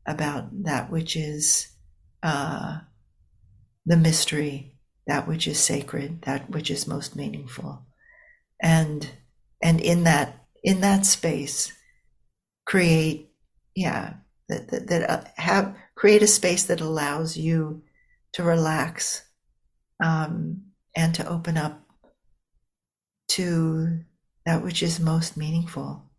about 0.05 0.49
that 0.63 0.91
which 0.91 1.15
is 1.15 1.69
uh, 2.23 2.79
the 3.85 3.97
mystery, 3.97 4.77
that 5.07 5.27
which 5.27 5.47
is 5.47 5.59
sacred, 5.59 6.21
that 6.23 6.49
which 6.49 6.69
is 6.69 6.87
most 6.87 7.15
meaningful, 7.15 7.85
and 8.61 9.09
and 9.61 9.79
in 9.79 10.03
that 10.03 10.38
in 10.64 10.82
that 10.82 11.05
space, 11.05 11.74
create 12.66 13.32
yeah 13.76 14.14
that 14.47 14.68
that, 14.70 14.88
that 14.88 15.10
uh, 15.10 15.24
have 15.38 15.76
create 15.95 16.24
a 16.24 16.28
space 16.28 16.66
that 16.66 16.82
allows 16.82 17.38
you 17.38 17.84
to 18.34 18.43
relax 18.43 19.24
um, 20.03 20.62
and 20.95 21.16
to 21.16 21.28
open 21.28 21.57
up 21.57 21.82
to 23.28 23.99
that 24.45 24.64
which 24.64 24.82
is 24.82 24.99
most 24.99 25.38
meaningful 25.38 26.10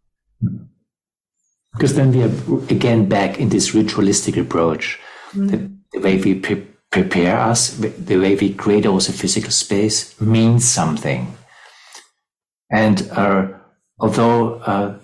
because 1.72 1.95
then 1.95 2.12
we 2.12 2.22
are 2.22 2.64
again 2.70 3.09
back 3.09 3.38
in 3.38 3.49
this 3.49 3.74
ritualistic 3.74 4.36
approach. 4.36 4.99
Mm-hmm. 5.30 5.47
The, 5.47 5.70
the, 5.93 6.01
way 6.01 6.20
we 6.20 6.34
pre- 6.34 6.66
prepare 6.91 7.38
us, 7.38 7.70
the 7.76 8.18
way 8.18 8.34
we 8.34 8.53
create 8.55 8.86
also 8.86 9.12
physical 9.12 9.51
space 9.51 10.20
means 10.20 10.64
something. 10.64 11.36
And 12.70 13.09
uh, 13.12 13.49
although 14.01 14.55
uh, 14.55 14.98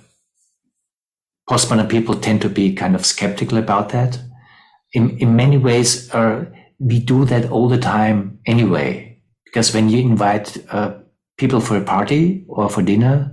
postmodern 1.48 1.88
people 1.88 2.14
tend 2.14 2.42
to 2.42 2.48
be 2.48 2.74
kind 2.74 2.94
of 2.94 3.06
skeptical 3.06 3.58
about 3.58 3.90
that, 3.90 4.18
in, 4.92 5.16
in 5.18 5.36
many 5.36 5.58
ways, 5.58 6.12
uh, 6.14 6.44
we 6.78 6.98
do 7.00 7.24
that 7.26 7.50
all 7.50 7.68
the 7.68 7.78
time 7.78 8.38
anyway. 8.46 9.20
Because 9.44 9.72
when 9.72 9.88
you 9.88 10.00
invite 10.00 10.56
uh, 10.70 10.94
people 11.38 11.60
for 11.60 11.76
a 11.76 11.84
party 11.84 12.44
or 12.48 12.68
for 12.68 12.82
dinner, 12.82 13.32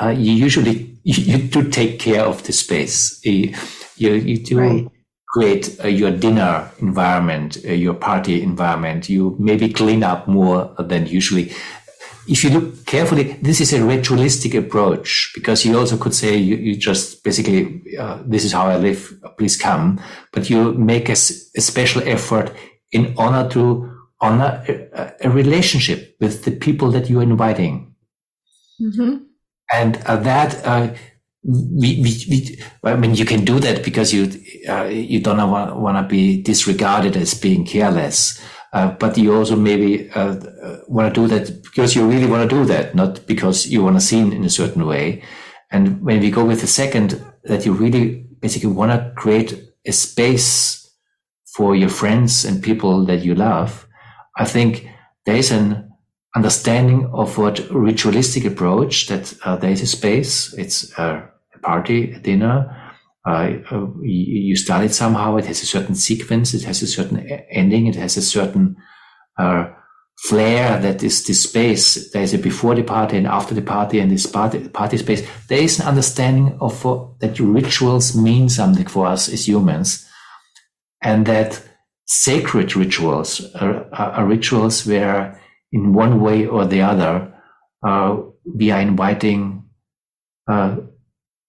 uh, 0.00 0.08
you 0.08 0.32
usually 0.32 0.98
you, 1.04 1.36
you, 1.36 1.48
do 1.48 1.68
take 1.68 1.98
care 1.98 2.22
of 2.22 2.42
the 2.44 2.52
space. 2.52 3.20
You, 3.24 3.54
you, 3.96 4.14
you 4.14 4.38
do 4.38 4.58
right. 4.58 4.88
create 5.28 5.76
uh, 5.84 5.88
your 5.88 6.10
dinner 6.10 6.70
environment, 6.80 7.58
uh, 7.64 7.72
your 7.72 7.94
party 7.94 8.42
environment. 8.42 9.08
You 9.08 9.36
maybe 9.38 9.72
clean 9.72 10.02
up 10.02 10.26
more 10.26 10.74
than 10.78 11.06
usually. 11.06 11.52
If 12.26 12.44
you 12.44 12.50
look 12.50 12.86
carefully, 12.86 13.36
this 13.42 13.60
is 13.60 13.72
a 13.72 13.84
ritualistic 13.84 14.54
approach 14.54 15.32
because 15.34 15.64
you 15.64 15.78
also 15.78 15.96
could 15.96 16.14
say 16.14 16.36
you, 16.36 16.56
you 16.56 16.76
just 16.76 17.22
basically, 17.22 17.82
uh, 17.98 18.22
this 18.24 18.44
is 18.44 18.52
how 18.52 18.66
I 18.66 18.76
live, 18.76 19.12
please 19.36 19.56
come. 19.56 20.00
But 20.32 20.48
you 20.48 20.72
make 20.74 21.08
a, 21.08 21.12
a 21.12 21.60
special 21.60 22.02
effort 22.06 22.52
in 22.92 23.14
honor 23.18 23.48
to 23.50 23.90
honor 24.20 24.64
a, 24.68 25.12
a, 25.20 25.30
relationship 25.30 26.16
with 26.20 26.44
the 26.44 26.52
people 26.52 26.90
that 26.92 27.10
you're 27.10 27.22
inviting. 27.22 27.94
Mm-hmm 28.80 29.24
and 29.72 29.96
uh, 30.06 30.16
that 30.16 30.64
uh, 30.64 30.94
we, 31.42 32.00
we, 32.00 32.24
we, 32.30 32.62
I 32.84 32.96
mean, 32.96 33.14
you 33.14 33.24
can 33.24 33.44
do 33.44 33.58
that 33.60 33.84
because 33.84 34.14
you 34.14 34.30
uh, 34.68 34.84
you 34.84 35.20
don't 35.20 35.50
want 35.50 35.96
to 35.96 36.02
be 36.02 36.42
disregarded 36.42 37.16
as 37.16 37.34
being 37.34 37.66
careless, 37.66 38.40
uh, 38.74 38.90
but 38.98 39.16
you 39.16 39.32
also 39.32 39.54
maybe 39.54 40.10
uh, 40.10 40.34
want 40.88 41.14
to 41.14 41.20
do 41.20 41.28
that 41.28 41.62
because 41.62 41.94
you 41.94 42.04
really 42.06 42.26
want 42.26 42.50
to 42.50 42.56
do 42.56 42.64
that, 42.64 42.92
not 42.94 43.24
because 43.24 43.68
you 43.68 43.84
want 43.84 43.96
to 43.96 44.00
see 44.00 44.18
in 44.18 44.44
a 44.44 44.50
certain 44.50 44.84
way. 44.84 45.22
And 45.70 46.02
when 46.02 46.18
we 46.20 46.30
go 46.30 46.44
with 46.44 46.60
the 46.60 46.66
second, 46.66 47.24
that 47.44 47.64
you 47.64 47.72
really 47.72 48.26
basically 48.40 48.70
want 48.70 48.90
to 48.90 49.12
create 49.14 49.62
a 49.86 49.92
space 49.92 50.90
for 51.46 51.76
your 51.76 51.88
friends 51.88 52.44
and 52.44 52.62
people 52.62 53.04
that 53.06 53.22
you 53.24 53.36
love, 53.36 53.86
I 54.36 54.44
think 54.44 54.88
there 55.24 55.36
is 55.36 55.52
an 55.52 55.92
understanding 56.34 57.06
of 57.12 57.38
what 57.38 57.60
ritualistic 57.70 58.44
approach 58.44 59.06
that 59.06 59.32
uh, 59.44 59.54
there 59.54 59.70
is 59.70 59.82
a 59.82 59.86
space. 59.86 60.52
It's 60.54 60.92
a 60.98 61.30
party, 61.62 62.12
a 62.12 62.18
dinner. 62.18 62.83
Uh, 63.26 63.56
you 64.02 64.54
start 64.56 64.84
it 64.84 64.94
somehow. 64.94 65.36
It 65.36 65.46
has 65.46 65.62
a 65.62 65.66
certain 65.66 65.94
sequence. 65.94 66.52
It 66.54 66.64
has 66.64 66.82
a 66.82 66.86
certain 66.86 67.26
ending. 67.50 67.86
It 67.86 67.96
has 67.96 68.16
a 68.16 68.22
certain 68.22 68.76
uh, 69.38 69.70
flair 70.18 70.78
that 70.80 71.02
is 71.02 71.24
this 71.24 71.42
space. 71.42 72.10
There 72.10 72.22
is 72.22 72.34
a 72.34 72.38
before 72.38 72.74
the 72.74 72.82
party 72.82 73.16
and 73.16 73.26
after 73.26 73.54
the 73.54 73.62
party 73.62 73.98
and 73.98 74.10
this 74.10 74.26
party, 74.26 74.68
party 74.68 74.98
space. 74.98 75.26
There 75.48 75.62
is 75.62 75.80
an 75.80 75.86
understanding 75.86 76.58
of 76.60 76.82
that 77.20 77.38
rituals 77.40 78.16
mean 78.16 78.48
something 78.48 78.86
for 78.86 79.06
us 79.06 79.28
as 79.28 79.48
humans 79.48 80.06
and 81.02 81.26
that 81.26 81.62
sacred 82.06 82.76
rituals 82.76 83.54
are, 83.54 83.86
are 83.92 84.26
rituals 84.26 84.86
where 84.86 85.40
in 85.72 85.92
one 85.92 86.20
way 86.20 86.46
or 86.46 86.64
the 86.64 86.82
other, 86.82 87.34
uh, 87.84 88.16
we 88.44 88.70
are 88.70 88.80
inviting 88.80 89.64
uh, 90.46 90.76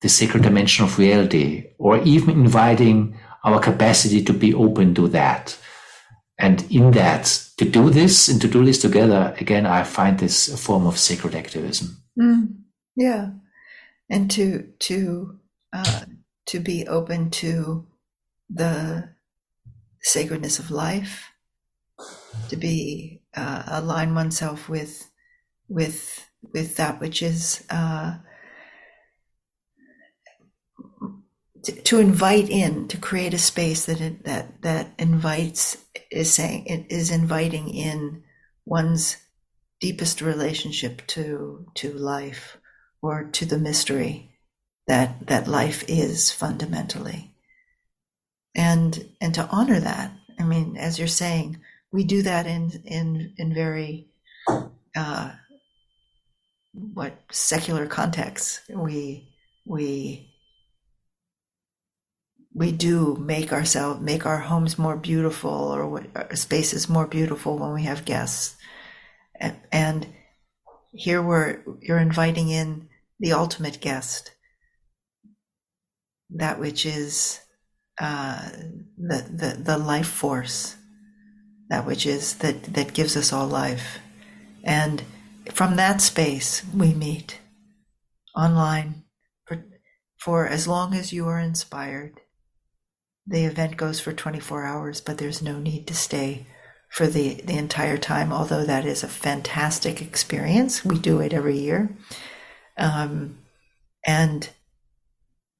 the 0.05 0.09
sacred 0.09 0.43
dimension 0.43 0.85
of 0.85 0.99
reality, 0.99 1.65
or 1.79 1.97
even 2.03 2.29
inviting 2.29 3.17
our 3.43 3.59
capacity 3.59 4.23
to 4.23 4.33
be 4.33 4.53
open 4.53 4.93
to 4.93 5.07
that. 5.07 5.57
And 6.37 6.63
in 6.71 6.91
that, 6.91 7.23
to 7.57 7.65
do 7.65 7.89
this 7.89 8.29
and 8.29 8.39
to 8.41 8.47
do 8.47 8.63
this 8.63 8.79
together, 8.79 9.33
again, 9.39 9.65
I 9.65 9.81
find 9.81 10.19
this 10.19 10.47
a 10.47 10.57
form 10.57 10.85
of 10.85 10.99
sacred 10.99 11.33
activism. 11.33 12.03
Mm, 12.21 12.55
yeah, 12.95 13.31
and 14.07 14.29
to 14.29 14.69
to 14.77 15.39
uh, 15.73 16.01
to 16.51 16.59
be 16.59 16.87
open 16.87 17.31
to 17.41 17.87
the 18.47 19.09
sacredness 20.03 20.59
of 20.59 20.69
life, 20.69 21.31
to 22.49 22.55
be 22.55 23.23
uh, 23.35 23.63
align 23.65 24.13
oneself 24.13 24.69
with 24.69 25.09
with 25.67 26.29
with 26.53 26.75
that 26.75 26.99
which 26.99 27.23
is 27.23 27.65
uh, 27.71 28.17
to, 31.65 31.71
to, 31.71 31.99
invite 31.99 32.49
in 32.49 32.87
to 32.87 32.97
create 32.97 33.33
a 33.33 33.37
space 33.37 33.85
that 33.85 34.23
that 34.23 34.61
that 34.61 34.91
invites 34.97 35.77
is 36.11 36.33
saying 36.33 36.65
it 36.65 36.85
is 36.89 37.11
inviting 37.11 37.69
in 37.69 38.23
one's 38.65 39.17
deepest 39.79 40.21
relationship 40.21 41.05
to 41.07 41.65
to 41.75 41.93
life 41.93 42.57
or 43.01 43.25
to 43.25 43.45
the 43.45 43.59
mystery 43.59 44.31
that 44.87 45.27
that 45.27 45.47
life 45.47 45.83
is 45.87 46.31
fundamentally. 46.31 47.35
And 48.55 49.09
and 49.19 49.33
to 49.35 49.47
honor 49.51 49.79
that 49.79 50.11
i 50.39 50.43
mean 50.43 50.77
as 50.77 50.97
you're 50.97 51.07
saying 51.07 51.59
we 51.91 52.03
do 52.03 52.21
that 52.21 52.45
in 52.45 52.71
in 52.85 53.33
in 53.37 53.53
very 53.53 54.07
uh, 54.95 55.31
what 56.73 57.17
secular 57.31 57.85
contexts 57.87 58.61
we 58.69 59.33
we 59.65 60.34
we 62.55 62.71
do 62.71 63.17
make 63.17 63.51
ourselves 63.51 63.99
make 63.99 64.25
our 64.25 64.39
homes 64.39 64.79
more 64.79 64.95
beautiful 64.95 65.51
or 65.51 66.05
our 66.15 66.35
spaces 66.35 66.87
more 66.87 67.05
beautiful 67.05 67.57
when 67.57 67.73
we 67.73 67.83
have 67.83 68.05
guests. 68.05 68.55
And, 69.37 69.57
and 69.73 70.07
here 70.93 71.21
we're 71.21 71.61
you're 71.81 71.99
inviting 71.99 72.49
in 72.49 72.87
the 73.19 73.33
ultimate 73.33 73.81
guest. 73.81 74.31
That 76.29 76.57
which 76.57 76.85
is 76.85 77.41
uh, 77.99 78.49
the, 78.97 79.25
the 79.29 79.61
the 79.61 79.77
life 79.77 80.07
force. 80.07 80.77
That 81.69 81.85
which 81.85 82.05
is 82.05 82.35
that 82.35 82.63
that 82.73 82.93
gives 82.93 83.17
us 83.17 83.33
all 83.33 83.47
life. 83.47 83.99
And 84.63 85.03
from 85.51 85.75
that 85.75 85.99
space 85.99 86.63
we 86.73 86.93
meet 86.93 87.39
online 88.33 89.03
for, 89.45 89.65
for 90.17 90.47
as 90.47 90.69
long 90.69 90.93
as 90.93 91.11
you 91.11 91.27
are 91.27 91.39
inspired 91.39 92.21
the 93.27 93.45
event 93.45 93.77
goes 93.77 93.99
for 93.99 94.13
24 94.13 94.65
hours 94.65 95.01
but 95.01 95.17
there's 95.17 95.41
no 95.41 95.59
need 95.59 95.87
to 95.87 95.93
stay 95.93 96.45
for 96.89 97.07
the 97.07 97.41
the 97.45 97.57
entire 97.57 97.97
time 97.97 98.31
although 98.31 98.63
that 98.63 98.85
is 98.85 99.03
a 99.03 99.07
fantastic 99.07 100.01
experience 100.01 100.85
we 100.85 100.97
do 100.99 101.19
it 101.19 101.33
every 101.33 101.57
year 101.57 101.95
um, 102.77 103.37
and 104.05 104.49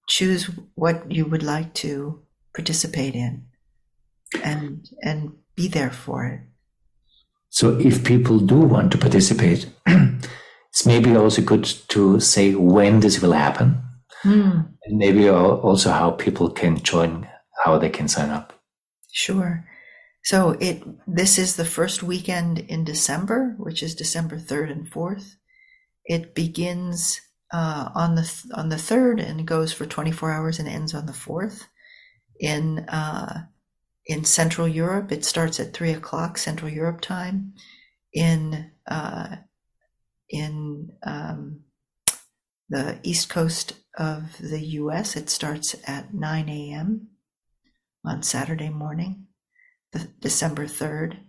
choose 0.07 0.49
what 0.75 1.11
you 1.11 1.25
would 1.25 1.43
like 1.43 1.73
to 1.73 2.21
participate 2.53 3.15
in 3.15 3.45
and 4.43 4.87
and 5.01 5.33
be 5.55 5.67
there 5.67 5.91
for 5.91 6.25
it 6.25 6.41
so 7.55 7.79
if 7.79 8.03
people 8.03 8.39
do 8.39 8.57
want 8.57 8.91
to 8.91 8.97
participate, 8.97 9.65
it's 9.87 10.85
maybe 10.85 11.15
also 11.15 11.41
good 11.41 11.63
to 11.87 12.19
say 12.19 12.53
when 12.53 12.99
this 12.99 13.21
will 13.21 13.31
happen. 13.31 13.81
Mm. 14.25 14.73
And 14.83 14.97
maybe 14.97 15.29
also 15.29 15.91
how 15.91 16.11
people 16.11 16.49
can 16.49 16.75
join, 16.83 17.25
how 17.65 17.79
they 17.79 17.89
can 17.89 18.07
sign 18.07 18.29
up. 18.29 18.53
Sure. 19.11 19.65
So 20.23 20.51
it 20.59 20.83
this 21.07 21.39
is 21.39 21.55
the 21.55 21.65
first 21.65 22.03
weekend 22.03 22.59
in 22.59 22.83
December, 22.83 23.55
which 23.57 23.81
is 23.81 23.95
December 23.95 24.37
3rd 24.37 24.71
and 24.71 24.91
4th. 24.91 25.35
It 26.05 26.35
begins 26.35 27.21
uh, 27.51 27.89
on 27.95 28.13
the 28.15 28.31
on 28.53 28.69
the 28.69 28.75
3rd 28.75 29.27
and 29.27 29.47
goes 29.47 29.73
for 29.73 29.85
24 29.87 30.31
hours 30.31 30.59
and 30.59 30.67
ends 30.67 30.93
on 30.93 31.07
the 31.07 31.11
4th. 31.11 31.63
In 32.39 32.79
uh, 32.87 33.45
in 34.05 34.25
Central 34.25 34.67
Europe, 34.67 35.11
it 35.11 35.25
starts 35.25 35.59
at 35.59 35.73
three 35.73 35.91
o'clock 35.91 36.37
Central 36.37 36.69
Europe 36.69 37.01
time. 37.01 37.53
In 38.13 38.71
uh, 38.87 39.37
in 40.29 40.91
um, 41.03 41.61
the 42.69 42.99
east 43.01 43.29
coast 43.29 43.73
of 43.97 44.37
the 44.39 44.61
U.S., 44.81 45.15
it 45.15 45.29
starts 45.29 45.75
at 45.87 46.13
9 46.13 46.49
a.m. 46.49 47.07
on 48.07 48.23
Saturday 48.23 48.69
morning, 48.69 49.27
the, 49.91 50.07
December 50.19 50.65
3rd. 50.65 51.19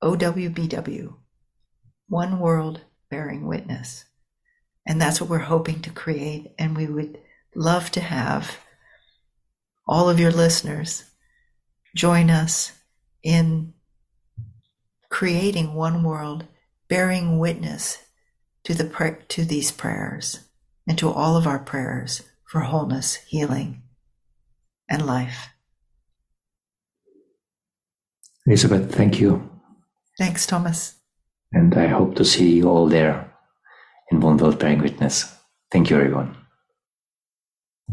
OWBW 0.03 1.15
one 2.07 2.39
world 2.39 2.81
bearing 3.09 3.47
witness. 3.47 4.05
And 4.85 5.01
that's 5.01 5.19
what 5.19 5.27
we're 5.29 5.39
hoping 5.39 5.81
to 5.81 5.89
create. 5.89 6.51
And 6.59 6.77
we 6.77 6.85
would 6.85 7.17
love 7.55 7.89
to 7.91 8.01
have 8.01 8.57
all 9.87 10.09
of 10.09 10.19
your 10.19 10.31
listeners 10.31 11.03
join 11.95 12.29
us 12.29 12.73
in 13.23 13.73
creating 15.15 15.73
one 15.73 16.03
world 16.03 16.43
bearing 16.89 17.39
witness 17.39 17.99
to 18.65 18.73
the 18.73 18.83
to 19.29 19.45
these 19.45 19.71
prayers 19.71 20.41
and 20.85 20.97
to 20.97 21.09
all 21.09 21.37
of 21.37 21.47
our 21.47 21.59
prayers 21.59 22.21
for 22.43 22.59
wholeness, 22.59 23.15
healing, 23.25 23.81
and 24.89 25.05
life. 25.05 25.47
Elizabeth, 28.45 28.93
thank 28.93 29.21
you. 29.21 29.49
Thanks, 30.17 30.45
Thomas. 30.45 30.95
And 31.53 31.73
I 31.75 31.87
hope 31.87 32.15
to 32.15 32.25
see 32.25 32.51
you 32.57 32.67
all 32.67 32.89
there 32.89 33.33
in 34.11 34.19
One 34.19 34.35
World 34.35 34.59
Bearing 34.59 34.81
Witness. 34.81 35.33
Thank 35.71 35.89
you, 35.89 35.95
everyone. 35.95 36.35